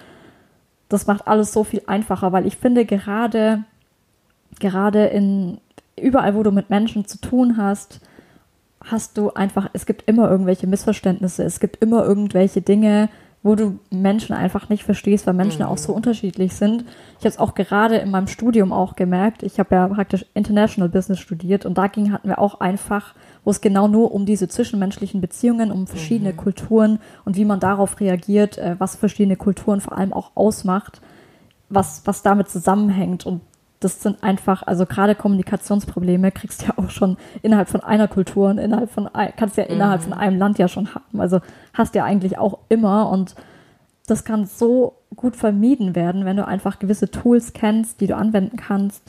das 0.89 1.07
macht 1.07 1.27
alles 1.27 1.53
so 1.53 1.65
viel 1.65 1.83
einfacher, 1.87 2.33
weil 2.33 2.47
ich 2.47 2.57
finde 2.57 2.85
gerade, 2.85 3.65
gerade 4.61 5.07
in 5.07 5.59
überall, 6.01 6.35
wo 6.35 6.43
du 6.43 6.51
mit 6.51 6.71
Menschen 6.71 7.07
zu 7.07 7.19
tun 7.19 7.57
hast, 7.57 8.01
hast 8.85 9.17
du 9.17 9.33
einfach, 9.33 9.71
es 9.73 9.87
gibt 9.87 10.09
immer 10.09 10.31
irgendwelche 10.31 10.67
Missverständnisse, 10.67 11.45
es 11.45 11.61
gibt 11.61 11.77
immer 11.83 12.05
irgendwelche 12.05 12.63
Dinge, 12.63 13.09
wo 13.45 13.57
du 13.57 13.81
Menschen 13.91 14.35
einfach 14.37 14.69
nicht 14.69 14.85
verstehst, 14.85 15.27
weil 15.27 15.35
Menschen 15.35 15.63
mhm. 15.63 15.69
auch 15.69 15.79
so 15.79 15.93
unterschiedlich 15.93 16.55
sind. 16.55 16.85
Ich 17.19 17.25
habe 17.25 17.29
es 17.29 17.39
auch 17.39 17.55
gerade 17.55 17.97
in 17.97 18.11
meinem 18.11 18.29
Studium 18.29 18.73
auch 18.73 18.95
gemerkt. 18.95 19.43
Ich 19.43 19.59
habe 19.59 19.75
ja 19.75 19.89
praktisch 19.89 20.25
International 20.35 20.89
Business 20.89 21.19
studiert 21.19 21.67
und 21.67 21.77
dagegen 21.77 22.13
hatten 22.13 22.29
wir 22.29 22.39
auch 22.39 22.61
einfach, 22.61 23.15
wo 23.45 23.51
es 23.51 23.61
genau 23.61 23.89
nur 23.89 24.13
um 24.15 24.27
diese 24.27 24.47
zwischenmenschlichen 24.47 25.21
Beziehungen, 25.21 25.73
um 25.73 25.89
verschiedene 25.89 26.33
mhm. 26.33 26.37
Kulturen 26.37 26.99
und 27.25 27.37
wie 27.37 27.45
man 27.45 27.59
darauf 27.59 27.99
reagiert, 27.99 28.59
äh, 28.59 28.77
was 28.79 28.95
verschiedene 28.95 29.37
Kulturen 29.37 29.81
vor 29.81 29.99
allem 29.99 30.13
auch 30.13 30.31
ausmacht, 30.37 31.01
was, 31.69 32.03
was 32.05 32.23
damit 32.23 32.49
zusammenhängt. 32.49 33.27
Und 33.27 33.41
das 33.85 34.03
sind 34.03 34.23
einfach, 34.23 34.63
also 34.67 34.87
gerade 34.87 35.15
Kommunikationsprobleme 35.15 36.31
kriegst 36.31 36.63
du 36.63 36.67
ja 36.67 36.75
auch 36.77 36.91
schon 36.91 37.17
innerhalb 37.43 37.69
von 37.69 37.83
einer 37.83 38.09
Kultur 38.09 38.51
und 38.51 38.59
innerhalb 38.59 38.91
von, 38.91 39.09
kannst 39.37 39.57
du 39.57 39.63
ja 39.63 39.67
innerhalb 39.67 40.01
mhm. 40.01 40.05
von 40.05 40.13
einem 40.15 40.39
Land 40.39 40.59
ja 40.59 40.69
schon 40.69 40.95
haben. 40.95 41.21
Also 41.21 41.41
hast 41.75 41.95
du 41.95 41.99
ja 41.99 42.05
eigentlich 42.05 42.39
auch 42.39 42.59
immer 42.69 43.11
und 43.11 43.35
das 44.07 44.25
kann 44.25 44.47
so 44.47 44.95
gut 45.17 45.37
vermieden 45.37 45.95
werden, 45.95 46.25
wenn 46.25 46.37
du 46.37 46.47
einfach 46.47 46.79
gewisse 46.79 47.11
Tools 47.11 47.53
kennst, 47.53 48.01
die 48.01 48.07
du 48.07 48.17
anwenden 48.17 48.57
kannst, 48.57 49.03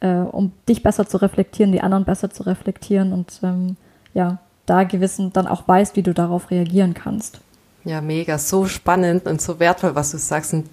äh, 0.00 0.18
um 0.18 0.52
dich 0.68 0.82
besser 0.82 1.06
zu 1.06 1.18
reflektieren, 1.18 1.72
die 1.72 1.80
anderen 1.80 2.04
besser 2.04 2.30
zu 2.30 2.44
reflektieren 2.44 3.12
und 3.12 3.40
ähm, 3.42 3.76
ja, 4.14 4.38
da 4.66 4.84
gewissen 4.84 5.32
dann 5.32 5.46
auch 5.46 5.66
weißt, 5.66 5.96
wie 5.96 6.02
du 6.02 6.14
darauf 6.14 6.50
reagieren 6.50 6.94
kannst. 6.94 7.40
Ja, 7.84 8.00
mega, 8.00 8.38
so 8.38 8.66
spannend 8.66 9.26
und 9.26 9.40
so 9.40 9.60
wertvoll, 9.60 9.94
was 9.94 10.10
du 10.10 10.18
sagst. 10.18 10.52
Und 10.52 10.66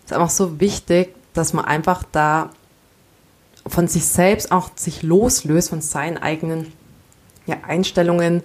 es 0.00 0.06
ist 0.06 0.12
einfach 0.12 0.30
so 0.30 0.60
wichtig, 0.60 1.14
dass 1.34 1.52
man 1.52 1.64
einfach 1.64 2.02
da 2.12 2.50
von 3.66 3.88
sich 3.88 4.04
selbst 4.06 4.52
auch 4.52 4.70
sich 4.76 5.02
loslöst 5.02 5.70
von 5.70 5.80
seinen 5.80 6.18
eigenen 6.18 6.72
ja, 7.46 7.56
Einstellungen, 7.66 8.42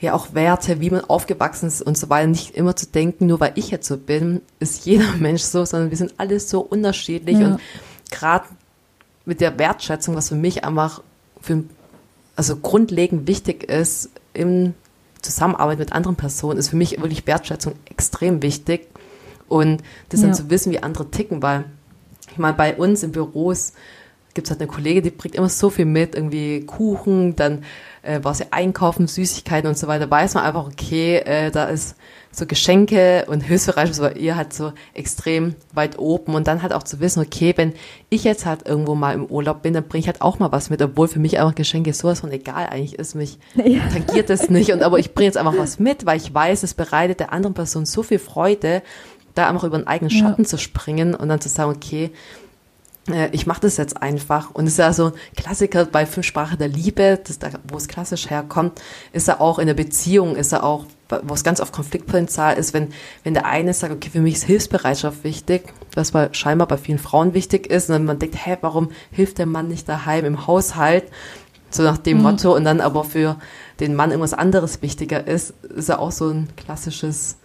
ja 0.00 0.12
auch 0.12 0.34
Werte, 0.34 0.80
wie 0.80 0.90
man 0.90 1.04
aufgewachsen 1.04 1.68
ist 1.68 1.82
und 1.82 1.96
so 1.96 2.10
weiter, 2.10 2.26
nicht 2.26 2.54
immer 2.54 2.76
zu 2.76 2.86
denken, 2.86 3.26
nur 3.26 3.40
weil 3.40 3.52
ich 3.54 3.70
jetzt 3.70 3.86
so 3.86 3.96
bin, 3.96 4.42
ist 4.60 4.84
jeder 4.84 5.12
Mensch 5.18 5.42
so, 5.42 5.64
sondern 5.64 5.90
wir 5.90 5.96
sind 5.96 6.14
alle 6.18 6.38
so 6.40 6.60
unterschiedlich 6.60 7.38
ja. 7.38 7.46
und 7.48 7.60
gerade 8.10 8.46
mit 9.24 9.40
der 9.40 9.58
Wertschätzung, 9.58 10.14
was 10.14 10.28
für 10.28 10.34
mich 10.36 10.64
einfach 10.64 11.02
für, 11.40 11.64
also 12.36 12.56
grundlegend 12.56 13.26
wichtig 13.26 13.64
ist 13.64 14.10
im 14.34 14.74
Zusammenarbeit 15.22 15.78
mit 15.78 15.92
anderen 15.92 16.16
Personen, 16.16 16.58
ist 16.58 16.68
für 16.68 16.76
mich 16.76 17.00
wirklich 17.00 17.26
Wertschätzung 17.26 17.74
extrem 17.90 18.42
wichtig 18.42 18.86
und 19.48 19.82
das 20.10 20.20
dann 20.20 20.30
ja. 20.30 20.36
zu 20.36 20.50
wissen, 20.50 20.72
wie 20.72 20.82
andere 20.82 21.10
ticken, 21.10 21.42
weil 21.42 21.64
ich 22.30 22.38
meine, 22.38 22.56
bei 22.56 22.76
uns 22.76 23.02
im 23.02 23.12
Büros 23.12 23.72
gibt 24.36 24.46
es 24.46 24.50
halt 24.52 24.60
eine 24.60 24.70
Kollegin, 24.70 25.02
die 25.02 25.10
bringt 25.10 25.34
immer 25.34 25.48
so 25.48 25.70
viel 25.70 25.86
mit, 25.86 26.14
irgendwie 26.14 26.64
Kuchen, 26.64 27.34
dann 27.34 27.64
äh, 28.02 28.22
war 28.22 28.34
sie 28.34 28.52
einkaufen, 28.52 29.08
Süßigkeiten 29.08 29.68
und 29.68 29.76
so 29.76 29.88
weiter, 29.88 30.08
weiß 30.08 30.34
man 30.34 30.44
einfach, 30.44 30.66
okay, 30.66 31.16
äh, 31.16 31.50
da 31.50 31.64
ist 31.64 31.96
so 32.30 32.44
Geschenke 32.46 33.24
und 33.28 33.40
Hilfsbereich 33.40 33.98
war 33.98 34.14
ihr 34.14 34.36
halt 34.36 34.52
so 34.52 34.74
extrem 34.92 35.54
weit 35.72 35.98
oben 35.98 36.34
und 36.34 36.46
dann 36.46 36.62
halt 36.62 36.74
auch 36.74 36.82
zu 36.82 37.00
wissen, 37.00 37.20
okay, 37.20 37.54
wenn 37.56 37.72
ich 38.10 38.24
jetzt 38.24 38.44
halt 38.44 38.68
irgendwo 38.68 38.94
mal 38.94 39.14
im 39.14 39.24
Urlaub 39.24 39.62
bin, 39.62 39.72
dann 39.72 39.88
bringe 39.88 40.00
ich 40.00 40.06
halt 40.06 40.20
auch 40.20 40.38
mal 40.38 40.52
was 40.52 40.68
mit, 40.68 40.82
obwohl 40.82 41.08
für 41.08 41.18
mich 41.18 41.40
einfach 41.40 41.54
Geschenke 41.54 41.94
sowas 41.94 42.20
von 42.20 42.30
egal 42.30 42.66
eigentlich 42.66 42.98
ist, 42.98 43.14
mich 43.14 43.38
ja. 43.54 43.80
tangiert 43.90 44.28
das 44.28 44.50
nicht 44.50 44.70
und 44.70 44.82
aber 44.82 44.98
ich 44.98 45.14
bringe 45.14 45.26
jetzt 45.26 45.38
einfach 45.38 45.56
was 45.56 45.78
mit, 45.78 46.04
weil 46.04 46.18
ich 46.18 46.32
weiß, 46.32 46.62
es 46.62 46.74
bereitet 46.74 47.20
der 47.20 47.32
anderen 47.32 47.54
Person 47.54 47.86
so 47.86 48.02
viel 48.02 48.18
Freude, 48.18 48.82
da 49.34 49.48
einfach 49.48 49.64
über 49.64 49.76
einen 49.76 49.86
eigenen 49.86 50.10
Schatten 50.10 50.42
ja. 50.42 50.48
zu 50.48 50.58
springen 50.58 51.14
und 51.14 51.28
dann 51.28 51.40
zu 51.40 51.48
sagen, 51.48 51.72
okay, 51.74 52.10
ich 53.30 53.46
mache 53.46 53.60
das 53.60 53.76
jetzt 53.76 54.02
einfach. 54.02 54.50
Und 54.50 54.66
es 54.66 54.72
ist 54.72 54.78
ja 54.78 54.92
so 54.92 55.06
ein 55.06 55.12
Klassiker 55.36 55.84
bei 55.84 56.06
Fünfsprache 56.06 56.56
der 56.56 56.68
Liebe, 56.68 57.20
das 57.24 57.38
da, 57.38 57.50
wo 57.68 57.76
es 57.76 57.86
klassisch 57.86 58.30
herkommt, 58.30 58.80
ist 59.12 59.28
er 59.28 59.40
auch 59.40 59.58
in 59.58 59.68
der 59.68 59.74
Beziehung, 59.74 60.34
ist 60.34 60.52
er 60.52 60.64
auch, 60.64 60.86
wo 61.22 61.34
es 61.34 61.44
ganz 61.44 61.60
oft 61.60 61.72
Konfliktpotenzial 61.72 62.56
ist, 62.56 62.74
wenn, 62.74 62.88
wenn 63.22 63.34
der 63.34 63.46
eine 63.46 63.72
sagt, 63.74 63.92
okay, 63.92 64.10
für 64.10 64.20
mich 64.20 64.34
ist 64.34 64.44
Hilfsbereitschaft 64.44 65.22
wichtig, 65.22 65.72
was 65.94 66.10
bei, 66.10 66.30
scheinbar 66.32 66.66
bei 66.66 66.78
vielen 66.78 66.98
Frauen 66.98 67.32
wichtig 67.32 67.68
ist, 67.68 67.88
und 67.88 67.92
dann 67.92 68.04
man 68.06 68.18
denkt, 68.18 68.44
hä, 68.44 68.58
warum 68.60 68.90
hilft 69.12 69.38
der 69.38 69.46
Mann 69.46 69.68
nicht 69.68 69.88
daheim 69.88 70.24
im 70.24 70.46
Haushalt? 70.48 71.04
So 71.70 71.84
nach 71.84 71.98
dem 71.98 72.18
mhm. 72.18 72.22
Motto, 72.24 72.56
und 72.56 72.64
dann 72.64 72.80
aber 72.80 73.04
für 73.04 73.36
den 73.78 73.94
Mann 73.94 74.10
irgendwas 74.10 74.34
anderes 74.34 74.82
wichtiger 74.82 75.26
ist, 75.26 75.50
ist 75.62 75.88
er 75.88 76.00
auch 76.00 76.12
so 76.12 76.30
ein 76.30 76.48
klassisches 76.56 77.36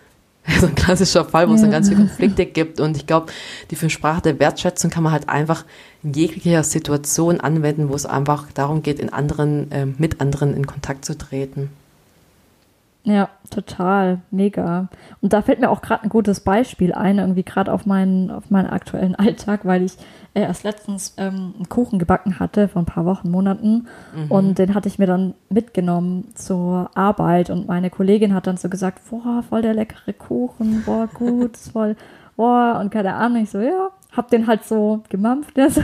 so 0.59 0.67
ein 0.67 0.75
klassischer 0.75 1.25
Fall, 1.25 1.49
wo 1.49 1.53
es 1.53 1.61
dann 1.61 1.71
ganz 1.71 1.89
viele 1.89 2.01
Konflikte 2.01 2.45
gibt. 2.45 2.79
Und 2.79 2.97
ich 2.97 3.05
glaube, 3.05 3.31
die 3.69 3.75
fünf 3.75 3.93
Sprache 3.93 4.21
der 4.21 4.39
Wertschätzung 4.39 4.89
kann 4.89 5.03
man 5.03 5.13
halt 5.13 5.29
einfach 5.29 5.65
in 6.03 6.13
jeglicher 6.13 6.63
Situation 6.63 7.39
anwenden, 7.39 7.89
wo 7.89 7.95
es 7.95 8.05
einfach 8.05 8.51
darum 8.51 8.81
geht, 8.81 8.99
in 8.99 9.13
anderen, 9.13 9.71
äh, 9.71 9.85
mit 9.85 10.19
anderen 10.19 10.55
in 10.55 10.65
Kontakt 10.65 11.05
zu 11.05 11.17
treten. 11.17 11.69
Ja, 13.03 13.29
total, 13.49 14.21
mega. 14.29 14.87
Und 15.21 15.33
da 15.33 15.41
fällt 15.41 15.59
mir 15.59 15.69
auch 15.69 15.81
gerade 15.81 16.03
ein 16.03 16.09
gutes 16.09 16.39
Beispiel 16.39 16.93
ein, 16.93 17.17
irgendwie 17.17 17.43
gerade 17.43 17.73
auf 17.73 17.85
meinen, 17.85 18.29
auf 18.29 18.49
meinen 18.51 18.67
aktuellen 18.67 19.15
Alltag, 19.19 19.61
weil 19.63 19.83
ich 19.83 19.93
äh, 20.33 20.41
erst 20.41 20.63
letztens 20.63 21.13
ähm, 21.17 21.53
einen 21.55 21.69
Kuchen 21.69 21.99
gebacken 21.99 22.39
hatte, 22.39 22.67
vor 22.67 22.81
ein 22.81 22.85
paar 22.85 23.05
Wochen, 23.05 23.29
Monaten. 23.29 23.87
Mhm. 24.15 24.31
Und 24.31 24.59
den 24.59 24.73
hatte 24.73 24.87
ich 24.87 24.97
mir 24.97 25.07
dann 25.07 25.33
mitgenommen 25.49 26.31
zur 26.35 26.89
Arbeit. 26.95 27.49
Und 27.49 27.67
meine 27.67 27.89
Kollegin 27.89 28.33
hat 28.33 28.47
dann 28.47 28.57
so 28.57 28.69
gesagt, 28.69 29.01
boah, 29.09 29.43
voll 29.47 29.61
der 29.61 29.73
leckere 29.73 30.13
Kuchen, 30.13 30.83
boah, 30.85 31.07
gut, 31.07 31.57
voll, 31.57 31.95
boah, 32.37 32.79
und 32.79 32.91
keine 32.91 33.15
Ahnung. 33.15 33.43
Ich 33.43 33.49
so, 33.49 33.59
ja, 33.59 33.89
hab 34.13 34.29
den 34.29 34.47
halt 34.47 34.63
so 34.63 35.03
gemampft. 35.09 35.57
Ja, 35.57 35.69
so. 35.69 35.81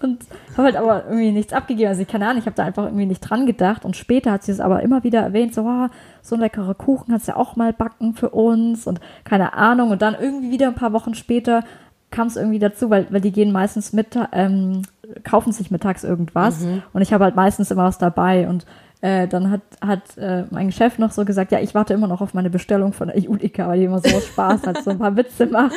Und 0.00 0.24
habe 0.52 0.62
halt 0.62 0.76
aber 0.76 1.04
irgendwie 1.06 1.32
nichts 1.32 1.52
abgegeben. 1.52 1.88
Also 1.88 2.02
ich 2.02 2.08
keine 2.08 2.26
Ahnung, 2.26 2.38
ich 2.38 2.46
habe 2.46 2.56
da 2.56 2.64
einfach 2.64 2.84
irgendwie 2.84 3.06
nicht 3.06 3.20
dran 3.20 3.46
gedacht. 3.46 3.84
Und 3.84 3.96
später 3.96 4.32
hat 4.32 4.44
sie 4.44 4.52
es 4.52 4.60
aber 4.60 4.82
immer 4.82 5.04
wieder 5.04 5.20
erwähnt, 5.20 5.54
so, 5.54 5.62
oh, 5.62 5.88
so 6.22 6.36
ein 6.36 6.40
leckerer 6.40 6.74
Kuchen 6.74 7.08
kannst 7.10 7.28
du 7.28 7.32
ja 7.32 7.36
auch 7.36 7.56
mal 7.56 7.72
backen 7.72 8.14
für 8.14 8.30
uns 8.30 8.86
und 8.86 9.00
keine 9.24 9.52
Ahnung. 9.54 9.90
Und 9.90 10.02
dann 10.02 10.16
irgendwie 10.18 10.52
wieder 10.52 10.68
ein 10.68 10.74
paar 10.74 10.92
Wochen 10.92 11.14
später 11.14 11.64
kam 12.12 12.28
es 12.28 12.36
irgendwie 12.36 12.60
dazu, 12.60 12.90
weil, 12.90 13.06
weil 13.10 13.20
die 13.20 13.32
gehen 13.32 13.50
meistens 13.50 13.92
mit, 13.92 14.16
ähm, 14.32 14.82
kaufen 15.24 15.52
sich 15.52 15.70
mittags 15.72 16.04
irgendwas. 16.04 16.60
Mhm. 16.60 16.82
Und 16.92 17.02
ich 17.02 17.12
habe 17.12 17.24
halt 17.24 17.34
meistens 17.34 17.70
immer 17.70 17.84
was 17.84 17.98
dabei. 17.98 18.48
Und 18.48 18.64
äh, 19.00 19.26
dann 19.26 19.50
hat, 19.50 19.62
hat 19.80 20.16
äh, 20.16 20.44
mein 20.50 20.70
Chef 20.70 20.98
noch 20.98 21.10
so 21.10 21.24
gesagt, 21.24 21.50
ja, 21.50 21.58
ich 21.58 21.74
warte 21.74 21.92
immer 21.92 22.06
noch 22.06 22.20
auf 22.20 22.34
meine 22.34 22.50
Bestellung 22.50 22.92
von 22.92 23.08
der 23.08 23.18
Julika, 23.18 23.66
weil 23.66 23.80
die 23.80 23.86
immer 23.86 23.98
so 23.98 24.08
Spaß 24.08 24.64
hat, 24.64 24.84
so 24.84 24.90
ein 24.90 24.98
paar 24.98 25.16
Witze 25.16 25.46
machen. 25.46 25.72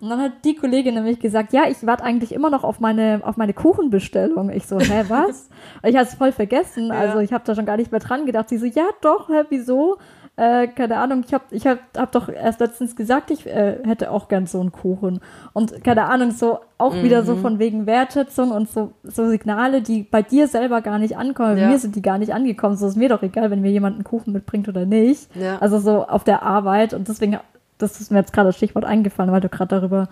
Und 0.00 0.08
dann 0.08 0.20
hat 0.20 0.32
die 0.44 0.56
Kollegin 0.56 0.94
nämlich 0.94 1.20
gesagt, 1.20 1.52
ja, 1.52 1.64
ich 1.68 1.86
warte 1.86 2.02
eigentlich 2.02 2.32
immer 2.32 2.48
noch 2.48 2.64
auf 2.64 2.80
meine, 2.80 3.20
auf 3.24 3.36
meine 3.36 3.52
Kuchenbestellung. 3.52 4.50
Ich 4.50 4.66
so, 4.66 4.80
hä, 4.80 5.04
was? 5.08 5.50
ich 5.84 5.96
hatte 5.96 6.08
es 6.08 6.14
voll 6.14 6.32
vergessen, 6.32 6.88
ja. 6.88 6.94
also 6.94 7.18
ich 7.18 7.32
habe 7.32 7.44
da 7.46 7.54
schon 7.54 7.66
gar 7.66 7.76
nicht 7.76 7.92
mehr 7.92 8.00
dran 8.00 8.24
gedacht. 8.24 8.48
Sie 8.48 8.56
so, 8.56 8.66
ja 8.66 8.86
doch, 9.02 9.28
hä, 9.28 9.44
wieso? 9.50 9.98
Äh, 10.36 10.68
keine 10.68 10.96
Ahnung, 10.96 11.24
ich 11.26 11.34
habe 11.34 11.44
ich 11.50 11.66
hab, 11.66 11.78
hab 11.94 12.12
doch 12.12 12.30
erst 12.30 12.60
letztens 12.60 12.96
gesagt, 12.96 13.30
ich 13.30 13.46
äh, 13.46 13.76
hätte 13.84 14.10
auch 14.10 14.28
gern 14.28 14.46
so 14.46 14.60
einen 14.60 14.72
Kuchen. 14.72 15.20
Und 15.52 15.84
keine 15.84 16.06
Ahnung, 16.06 16.30
so 16.30 16.60
auch 16.78 16.94
mhm. 16.94 17.02
wieder 17.02 17.22
so 17.22 17.36
mhm. 17.36 17.40
von 17.42 17.58
wegen 17.58 17.84
Wertschätzung 17.84 18.50
und 18.50 18.70
so, 18.70 18.92
so 19.02 19.28
Signale, 19.28 19.82
die 19.82 20.04
bei 20.04 20.22
dir 20.22 20.48
selber 20.48 20.80
gar 20.80 20.98
nicht 20.98 21.18
ankommen. 21.18 21.58
Ja. 21.58 21.68
Mir 21.68 21.78
sind 21.78 21.96
die 21.96 22.02
gar 22.02 22.16
nicht 22.16 22.32
angekommen. 22.32 22.76
So 22.76 22.86
ist 22.86 22.96
mir 22.96 23.10
doch 23.10 23.22
egal, 23.22 23.50
wenn 23.50 23.60
mir 23.60 23.70
jemand 23.70 23.96
einen 23.96 24.04
Kuchen 24.04 24.32
mitbringt 24.32 24.68
oder 24.68 24.86
nicht. 24.86 25.28
Ja. 25.36 25.58
Also 25.58 25.78
so 25.78 26.06
auf 26.06 26.24
der 26.24 26.42
Arbeit. 26.42 26.94
Und 26.94 27.08
deswegen, 27.08 27.38
das 27.76 28.00
ist 28.00 28.10
mir 28.10 28.18
jetzt 28.20 28.32
gerade 28.32 28.48
das 28.48 28.56
Stichwort 28.56 28.86
eingefallen, 28.86 29.32
weil 29.32 29.42
du 29.42 29.50
gerade 29.50 29.80
darüber 29.80 30.08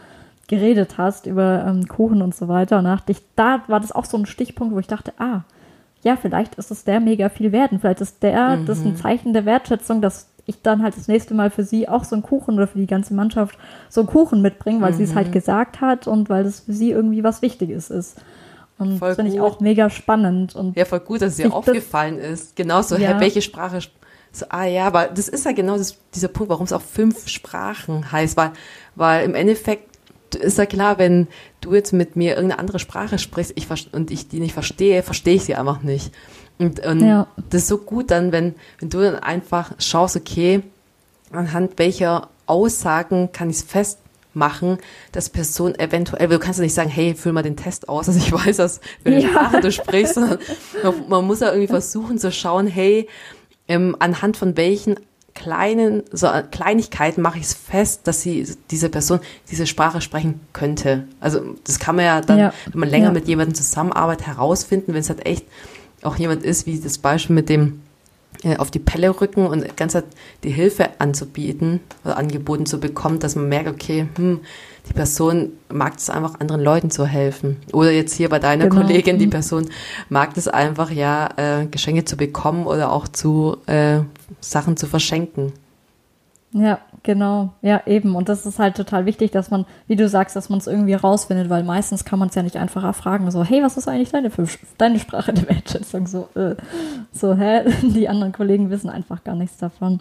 geredet 0.48 0.98
hast 0.98 1.26
über 1.26 1.64
ähm, 1.66 1.88
Kuchen 1.88 2.20
und 2.20 2.34
so 2.34 2.46
weiter. 2.46 2.78
Und 2.78 2.84
dachte 2.84 3.12
ich, 3.12 3.22
da 3.36 3.62
war 3.68 3.80
das 3.80 3.92
auch 3.92 4.04
so 4.04 4.18
ein 4.18 4.26
Stichpunkt, 4.26 4.74
wo 4.74 4.80
ich 4.80 4.86
dachte, 4.86 5.14
ah, 5.18 5.44
ja, 6.02 6.16
vielleicht 6.16 6.54
ist 6.54 6.70
es 6.70 6.84
der 6.84 7.00
mega 7.00 7.28
viel 7.28 7.52
wert. 7.52 7.72
Und 7.72 7.80
vielleicht 7.80 8.00
ist 8.00 8.22
der 8.22 8.56
mhm. 8.56 8.66
das 8.66 8.80
ein 8.80 8.96
Zeichen 8.96 9.32
der 9.32 9.44
Wertschätzung, 9.44 10.00
dass 10.00 10.28
ich 10.46 10.62
dann 10.62 10.82
halt 10.82 10.96
das 10.96 11.08
nächste 11.08 11.34
Mal 11.34 11.50
für 11.50 11.62
sie 11.62 11.88
auch 11.88 12.04
so 12.04 12.16
einen 12.16 12.22
Kuchen 12.22 12.54
oder 12.54 12.66
für 12.66 12.78
die 12.78 12.86
ganze 12.86 13.14
Mannschaft 13.14 13.58
so 13.88 14.00
einen 14.00 14.08
Kuchen 14.08 14.42
mitbringe, 14.42 14.80
weil 14.80 14.92
mhm. 14.92 14.96
sie 14.96 15.04
es 15.04 15.14
halt 15.14 15.28
mhm. 15.28 15.32
gesagt 15.32 15.80
hat 15.80 16.06
und 16.06 16.28
weil 16.28 16.44
das 16.44 16.60
für 16.60 16.72
sie 16.72 16.90
irgendwie 16.90 17.22
was 17.22 17.42
Wichtiges 17.42 17.90
ist. 17.90 18.16
Und 18.78 18.98
voll 18.98 19.10
das 19.10 19.16
finde 19.16 19.32
ich 19.32 19.40
auch 19.40 19.60
mega 19.60 19.90
spannend. 19.90 20.56
Und 20.56 20.76
ja, 20.76 20.86
voll 20.86 21.00
gut, 21.00 21.20
dass 21.20 21.32
es 21.32 21.36
dir 21.36 21.52
aufgefallen 21.52 22.18
ist. 22.18 22.56
Genauso, 22.56 22.96
ja. 22.96 23.20
welche 23.20 23.42
Sprache 23.42 23.80
so, 24.32 24.46
ah 24.48 24.64
ja, 24.64 24.86
aber 24.86 25.08
das 25.08 25.28
ist 25.28 25.44
ja 25.44 25.52
genau 25.52 25.76
das, 25.76 25.98
dieser 26.14 26.28
Punkt, 26.28 26.50
warum 26.50 26.64
es 26.64 26.72
auch 26.72 26.82
fünf 26.82 27.26
Sprachen 27.28 28.10
heißt, 28.12 28.36
weil, 28.36 28.52
weil 28.94 29.24
im 29.24 29.34
Endeffekt 29.34 29.89
ist 30.34 30.58
ja 30.58 30.66
klar, 30.66 30.98
wenn 30.98 31.28
du 31.60 31.74
jetzt 31.74 31.92
mit 31.92 32.16
mir 32.16 32.34
irgendeine 32.34 32.58
andere 32.58 32.78
Sprache 32.78 33.18
sprichst 33.18 33.52
ich, 33.56 33.66
und 33.92 34.10
ich 34.10 34.28
die 34.28 34.40
nicht 34.40 34.54
verstehe, 34.54 35.02
verstehe 35.02 35.34
ich 35.34 35.44
sie 35.44 35.54
einfach 35.54 35.82
nicht. 35.82 36.12
Und, 36.58 36.84
und 36.84 37.00
ja. 37.00 37.26
das 37.48 37.62
ist 37.62 37.68
so 37.68 37.78
gut 37.78 38.10
dann, 38.10 38.32
wenn, 38.32 38.54
wenn 38.78 38.90
du 38.90 39.00
dann 39.00 39.16
einfach 39.16 39.72
schaust, 39.78 40.16
okay, 40.16 40.62
anhand 41.32 41.78
welcher 41.78 42.28
Aussagen 42.46 43.30
kann 43.32 43.48
ich 43.48 43.56
es 43.56 43.62
festmachen, 43.62 44.78
dass 45.12 45.30
Person 45.30 45.74
eventuell, 45.76 46.28
du 46.28 46.38
kannst 46.38 46.58
ja 46.58 46.64
nicht 46.64 46.74
sagen, 46.74 46.90
hey, 46.90 47.14
füll 47.14 47.32
mal 47.32 47.42
den 47.42 47.56
Test 47.56 47.88
aus, 47.88 48.06
dass 48.06 48.16
ich 48.16 48.32
weiß, 48.32 48.58
dass 48.58 48.80
welche 49.04 49.26
ja. 49.26 49.30
Sprache 49.30 49.60
du 49.60 49.72
sprichst, 49.72 50.14
sondern 50.14 50.38
man, 50.82 51.08
man, 51.08 51.24
muss 51.24 51.40
ja 51.40 51.48
irgendwie 51.48 51.68
versuchen 51.68 52.18
zu 52.18 52.30
schauen, 52.30 52.66
hey, 52.66 53.08
ähm, 53.68 53.96
anhand 53.98 54.36
von 54.36 54.56
welchen 54.56 54.96
kleinen 55.40 56.02
so 56.12 56.28
Kleinigkeiten 56.50 57.22
mache 57.22 57.38
ich 57.38 57.44
es 57.44 57.54
fest, 57.54 58.02
dass 58.04 58.20
sie 58.20 58.46
diese 58.70 58.90
Person 58.90 59.20
diese 59.50 59.66
Sprache 59.66 60.02
sprechen 60.02 60.40
könnte. 60.52 61.04
Also 61.18 61.40
das 61.64 61.78
kann 61.78 61.96
man 61.96 62.04
ja 62.04 62.20
dann, 62.20 62.38
ja. 62.38 62.52
wenn 62.70 62.80
man 62.80 62.90
länger 62.90 63.06
ja. 63.06 63.12
mit 63.12 63.26
jemandem 63.26 63.54
zusammenarbeitet, 63.54 64.26
herausfinden, 64.26 64.92
wenn 64.92 65.00
es 65.00 65.08
halt 65.08 65.24
echt 65.24 65.46
auch 66.02 66.16
jemand 66.16 66.44
ist, 66.44 66.66
wie 66.66 66.78
das 66.78 66.98
Beispiel 66.98 67.34
mit 67.34 67.48
dem 67.48 67.80
äh, 68.42 68.56
auf 68.56 68.70
die 68.70 68.78
Pelle 68.78 69.18
rücken 69.20 69.46
und 69.46 69.76
ganz 69.76 69.94
halt 69.94 70.04
die 70.44 70.50
Hilfe 70.50 70.90
anzubieten 70.98 71.80
oder 72.04 72.16
angeboten 72.16 72.66
zu 72.66 72.78
bekommen, 72.78 73.18
dass 73.18 73.34
man 73.34 73.48
merkt, 73.48 73.68
okay, 73.68 74.08
hm, 74.16 74.40
die 74.88 74.92
Person 74.92 75.52
mag 75.68 75.94
es 75.96 76.10
einfach, 76.10 76.40
anderen 76.40 76.62
Leuten 76.62 76.90
zu 76.90 77.06
helfen. 77.06 77.56
Oder 77.72 77.92
jetzt 77.92 78.14
hier 78.14 78.28
bei 78.28 78.38
deiner 78.38 78.68
genau. 78.68 78.82
Kollegin, 78.82 79.18
die 79.18 79.26
mhm. 79.26 79.30
Person 79.30 79.68
mag 80.08 80.36
es 80.36 80.48
einfach, 80.48 80.90
ja, 80.90 81.28
äh, 81.36 81.66
Geschenke 81.66 82.04
zu 82.04 82.16
bekommen 82.16 82.66
oder 82.66 82.92
auch 82.92 83.08
zu 83.08 83.56
äh, 83.66 84.00
Sachen 84.40 84.76
zu 84.76 84.86
verschenken. 84.86 85.52
Ja, 86.52 86.80
genau. 87.04 87.50
Ja, 87.62 87.82
eben. 87.86 88.16
Und 88.16 88.28
das 88.28 88.44
ist 88.44 88.58
halt 88.58 88.76
total 88.76 89.06
wichtig, 89.06 89.30
dass 89.30 89.50
man, 89.50 89.66
wie 89.86 89.94
du 89.94 90.08
sagst, 90.08 90.34
dass 90.34 90.48
man 90.48 90.58
es 90.58 90.66
irgendwie 90.66 90.94
rausfindet, 90.94 91.48
weil 91.48 91.62
meistens 91.62 92.04
kann 92.04 92.18
man 92.18 92.28
es 92.28 92.34
ja 92.34 92.42
nicht 92.42 92.56
einfach 92.56 92.82
erfragen, 92.82 93.30
so, 93.30 93.44
hey, 93.44 93.62
was 93.62 93.76
ist 93.76 93.86
eigentlich 93.86 94.10
deine, 94.10 94.30
deine 94.76 94.98
Sprache 94.98 95.32
der 95.32 95.48
Wertschätzung? 95.48 96.08
So, 96.08 96.28
äh, 96.34 96.56
so, 97.12 97.34
hä? 97.34 97.70
Die 97.82 98.08
anderen 98.08 98.32
Kollegen 98.32 98.70
wissen 98.70 98.90
einfach 98.90 99.22
gar 99.22 99.36
nichts 99.36 99.58
davon. 99.58 100.00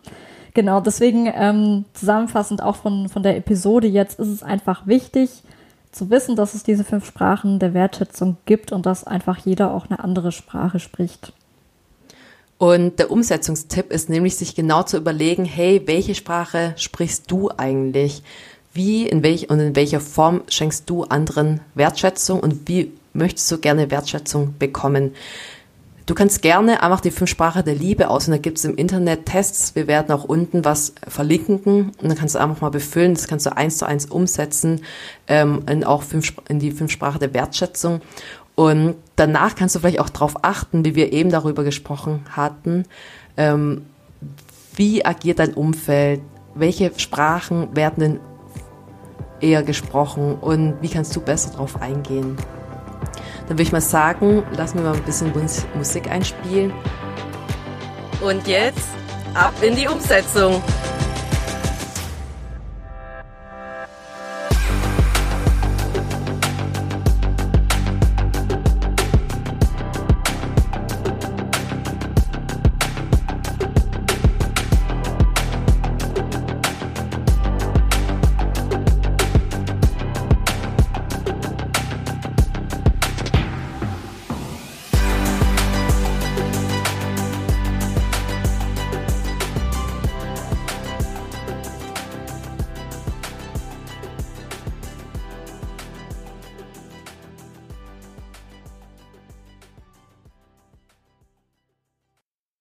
Genau, 0.55 0.81
deswegen 0.81 1.31
ähm, 1.33 1.85
zusammenfassend 1.93 2.63
auch 2.63 2.77
von, 2.77 3.09
von 3.09 3.21
der 3.21 3.37
Episode 3.37 3.87
jetzt 3.87 4.19
ist 4.19 4.29
es 4.29 4.41
einfach 4.41 4.87
wichtig 4.87 5.43
zu 5.91 6.09
wissen, 6.09 6.35
dass 6.35 6.55
es 6.55 6.63
diese 6.63 6.83
fünf 6.83 7.05
Sprachen 7.05 7.59
der 7.59 7.75
Wertschätzung 7.75 8.37
gibt 8.45 8.71
und 8.71 8.85
dass 8.85 9.05
einfach 9.05 9.37
jeder 9.37 9.71
auch 9.73 9.89
eine 9.89 10.03
andere 10.03 10.31
Sprache 10.31 10.79
spricht. 10.79 11.33
Und 12.59 12.99
der 12.99 13.09
Umsetzungstipp 13.09 13.89
ist 13.89 14.09
nämlich, 14.09 14.35
sich 14.35 14.53
genau 14.53 14.83
zu 14.83 14.97
überlegen, 14.97 15.45
hey, 15.45 15.81
welche 15.85 16.13
Sprache 16.13 16.73
sprichst 16.75 17.31
du 17.31 17.49
eigentlich? 17.55 18.21
Wie, 18.73 19.07
in 19.07 19.23
welch 19.23 19.49
und 19.49 19.61
in 19.61 19.77
welcher 19.77 20.01
Form 20.01 20.41
schenkst 20.49 20.89
du 20.89 21.05
anderen 21.05 21.61
Wertschätzung 21.73 22.41
und 22.41 22.67
wie 22.67 22.91
möchtest 23.13 23.49
du 23.49 23.59
gerne 23.59 23.89
Wertschätzung 23.89 24.55
bekommen? 24.59 25.13
Du 26.09 26.15
kannst 26.15 26.41
gerne 26.41 26.81
einfach 26.81 27.01
die 27.01 27.11
fünf 27.11 27.29
Sprachen 27.29 27.63
der 27.63 27.75
Liebe 27.75 28.09
aus 28.09 28.27
und 28.27 28.31
da 28.31 28.39
gibt 28.39 28.57
es 28.57 28.65
im 28.65 28.75
Internet 28.75 29.27
Tests. 29.27 29.75
Wir 29.75 29.85
werden 29.85 30.11
auch 30.11 30.23
unten 30.23 30.65
was 30.65 30.95
verlinken 31.07 31.91
und 32.01 32.09
dann 32.09 32.17
kannst 32.17 32.33
du 32.33 32.39
einfach 32.39 32.61
mal 32.61 32.69
befüllen. 32.69 33.13
Das 33.13 33.27
kannst 33.27 33.45
du 33.45 33.55
eins 33.55 33.77
zu 33.77 33.85
eins 33.85 34.07
umsetzen 34.07 34.81
ähm, 35.27 35.61
in 35.69 35.83
auch 35.83 36.01
fünf, 36.01 36.33
in 36.49 36.57
die 36.57 36.71
fünf 36.71 36.91
Sprachen 36.91 37.19
der 37.19 37.35
Wertschätzung. 37.35 38.01
Und 38.59 38.95
danach 39.15 39.55
kannst 39.55 39.75
du 39.75 39.79
vielleicht 39.79 40.01
auch 40.01 40.09
darauf 40.09 40.43
achten, 40.43 40.83
wie 40.83 40.93
wir 40.93 41.13
eben 41.13 41.29
darüber 41.29 41.63
gesprochen 41.63 42.25
hatten, 42.29 42.83
ähm, 43.37 43.85
wie 44.75 45.05
agiert 45.05 45.39
dein 45.39 45.53
Umfeld, 45.53 46.19
welche 46.55 46.91
Sprachen 46.99 47.73
werden 47.73 47.99
denn 48.01 48.19
eher 49.39 49.63
gesprochen 49.63 50.35
und 50.35 50.73
wie 50.81 50.89
kannst 50.89 51.15
du 51.15 51.21
besser 51.21 51.51
darauf 51.51 51.81
eingehen. 51.81 52.35
Dann 53.47 53.51
würde 53.51 53.63
ich 53.63 53.71
mal 53.71 53.79
sagen, 53.79 54.43
lassen 54.57 54.79
wir 54.79 54.89
mal 54.89 54.97
ein 54.97 55.03
bisschen 55.03 55.31
Musik 55.75 56.11
einspielen. 56.11 56.73
Und 58.19 58.45
jetzt 58.45 58.89
ab 59.35 59.53
in 59.61 59.73
die 59.77 59.87
Umsetzung. 59.87 60.61